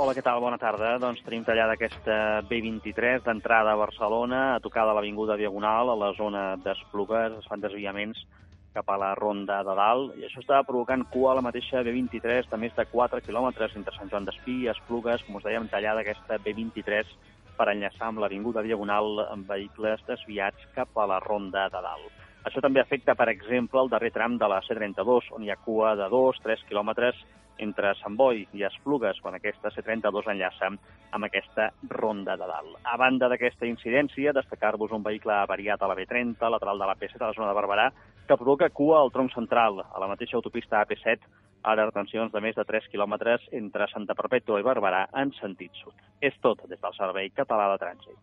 [0.00, 0.38] Hola, què tal?
[0.40, 0.94] Bona tarda.
[1.02, 6.08] Doncs tenim tallada aquesta B23 d'entrada a Barcelona, a tocar de l'Avinguda Diagonal, a la
[6.16, 8.24] zona d'Esplugues, es fan desviaments
[8.72, 12.48] cap a la Ronda de Dalt, i això està provocant cua a la mateixa B23
[12.48, 16.00] de més de 4 quilòmetres entre Sant Joan d'Espí i Esplugues, com us dèiem, tallada
[16.08, 17.12] aquesta B23
[17.60, 22.23] per enllaçar amb l'Avinguda Diagonal amb vehicles desviats cap a la Ronda de Dalt.
[22.44, 25.94] Això també afecta, per exemple, el darrer tram de la C32, on hi ha cua
[25.96, 27.22] de 2-3 quilòmetres
[27.64, 32.76] entre Sant Boi i Esplugues, quan aquesta C32 enllaça amb aquesta ronda de dalt.
[32.84, 37.22] A banda d'aquesta incidència, destacar-vos un vehicle avariat a la B30, lateral de la P7
[37.22, 37.88] a la zona de Barberà,
[38.26, 41.28] que provoca cua al tronc central, a la mateixa autopista AP7,
[41.64, 45.94] ara retencions de més de 3 quilòmetres entre Santa Perpètua i Barberà en sentit sud.
[46.20, 48.18] És tot des del Servei Català de Trànsit.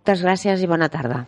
[0.00, 1.26] Moltes gràcies i bona tarda.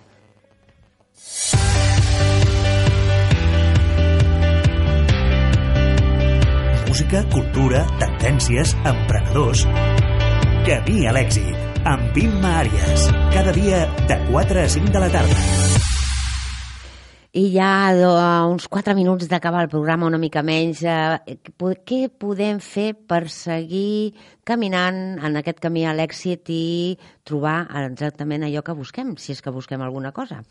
[6.92, 9.64] Música, cultura, tendències, emprenedors.
[10.66, 11.56] Camí a l'èxit,
[11.88, 13.06] amb Imma Àries.
[13.32, 15.38] Cada dia de 4 a 5 de la tarda.
[17.32, 22.60] I ja a uns 4 minuts d'acabar el programa, una mica menys, eh, què podem
[22.60, 24.12] fer per seguir
[24.44, 29.50] caminant en aquest camí a l'èxit i trobar exactament allò que busquem, si és que
[29.50, 30.42] busquem alguna cosa?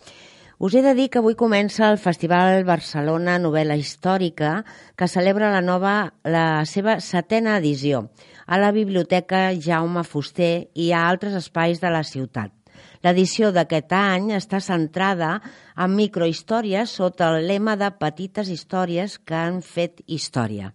[0.62, 4.50] Us he de dir que avui comença el Festival Barcelona Novel·la Històrica,
[4.94, 8.04] que celebra la nova, la seva setena edició,
[8.46, 12.54] a la Biblioteca Jaume Fuster i a altres espais de la ciutat.
[13.02, 15.32] L'edició d'aquest any està centrada
[15.74, 20.70] en microhistòries sota el lema de petites històries que han fet història.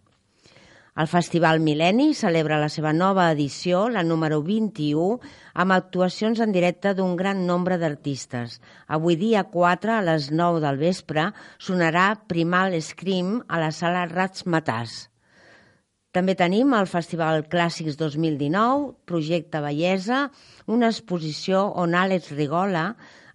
[0.97, 5.19] El Festival Mil·lenni celebra la seva nova edició, la número 21,
[5.61, 8.55] amb actuacions en directe d'un gran nombre d'artistes.
[8.89, 11.27] Avui dia 4 a les 9 del vespre
[11.67, 14.97] sonarà Primal Scream a la sala Ratsmatàs.
[16.17, 20.31] També tenim el Festival Clàssics 2019, Projecte Bellesa,
[20.65, 22.87] una exposició on Àlex Rigola,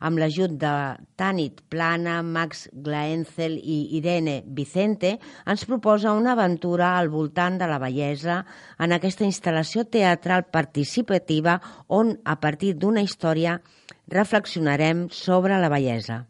[0.01, 0.71] amb l'ajut de
[1.15, 5.13] Tanit Plana, Max Glaenzel i Irene Vicente,
[5.45, 8.41] ens proposa una aventura al voltant de la bellesa
[8.81, 13.59] en aquesta instal·lació teatral participativa on, a partir d'una història,
[14.11, 16.25] reflexionarem sobre la bellesa.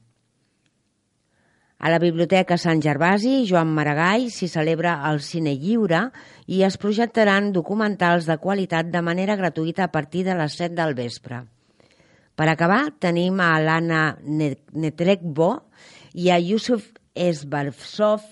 [1.82, 6.04] A la Biblioteca Sant Gervasi, Joan Maragall, s'hi celebra el Cine Lliure
[6.46, 10.94] i es projectaran documentals de qualitat de manera gratuïta a partir de les 7 del
[10.94, 11.42] vespre.
[12.42, 15.50] Per acabar, tenim a l'Anna Netrekbo
[16.18, 18.24] i a Yusuf Esbarsov,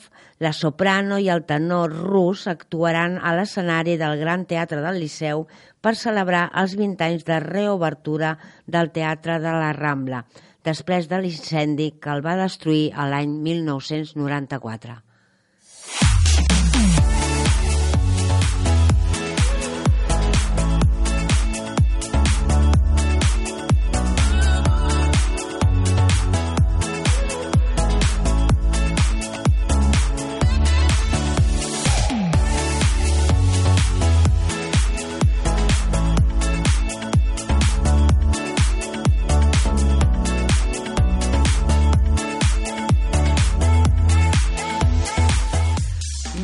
[0.41, 5.43] la soprano i el tenor rus actuaran a l'escenari del Gran Teatre del Liceu
[5.77, 8.31] per celebrar els 20 anys de reobertura
[8.65, 10.23] del Teatre de la Rambla,
[10.65, 14.97] després de l'incendi que el va destruir l'any 1994.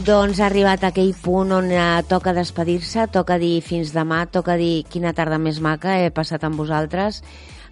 [0.05, 4.83] Doncs ha arribat aquell punt on eh, toca despedir-se, toca dir fins demà, toca dir
[4.85, 7.23] quina tarda més maca he passat amb vosaltres,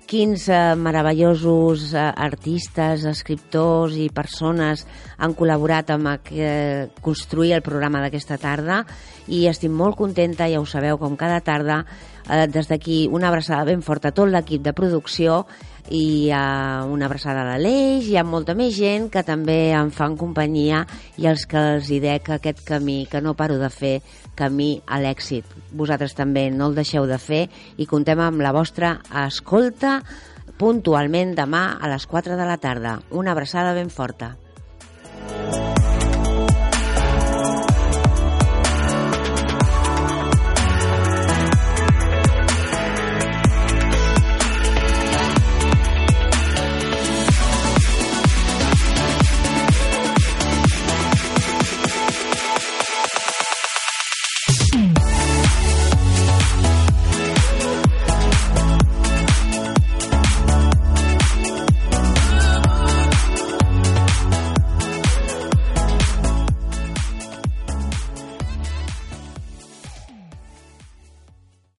[0.10, 4.88] quins eh, meravellosos eh, artistes, escriptors i persones
[5.22, 8.80] han col·laborat amb eh, construir el programa d'aquesta tarda
[9.30, 11.84] i estic molt contenta, ja ho sabeu, com cada tarda,
[12.26, 15.44] eh, des d'aquí una abraçada ben forta a tot l'equip de producció
[15.92, 20.16] i uh, una abraçada a l'Aleix i a molta més gent que també em fan
[20.20, 20.84] companyia
[21.20, 23.98] i els que els hi dec aquest camí que no paro de fer,
[24.36, 25.48] camí a l'èxit.
[25.72, 30.00] Vosaltres també no el deixeu de fer i contem amb la vostra escolta
[30.58, 33.00] puntualment demà a les 4 de la tarda.
[33.12, 34.36] Una abraçada ben forta.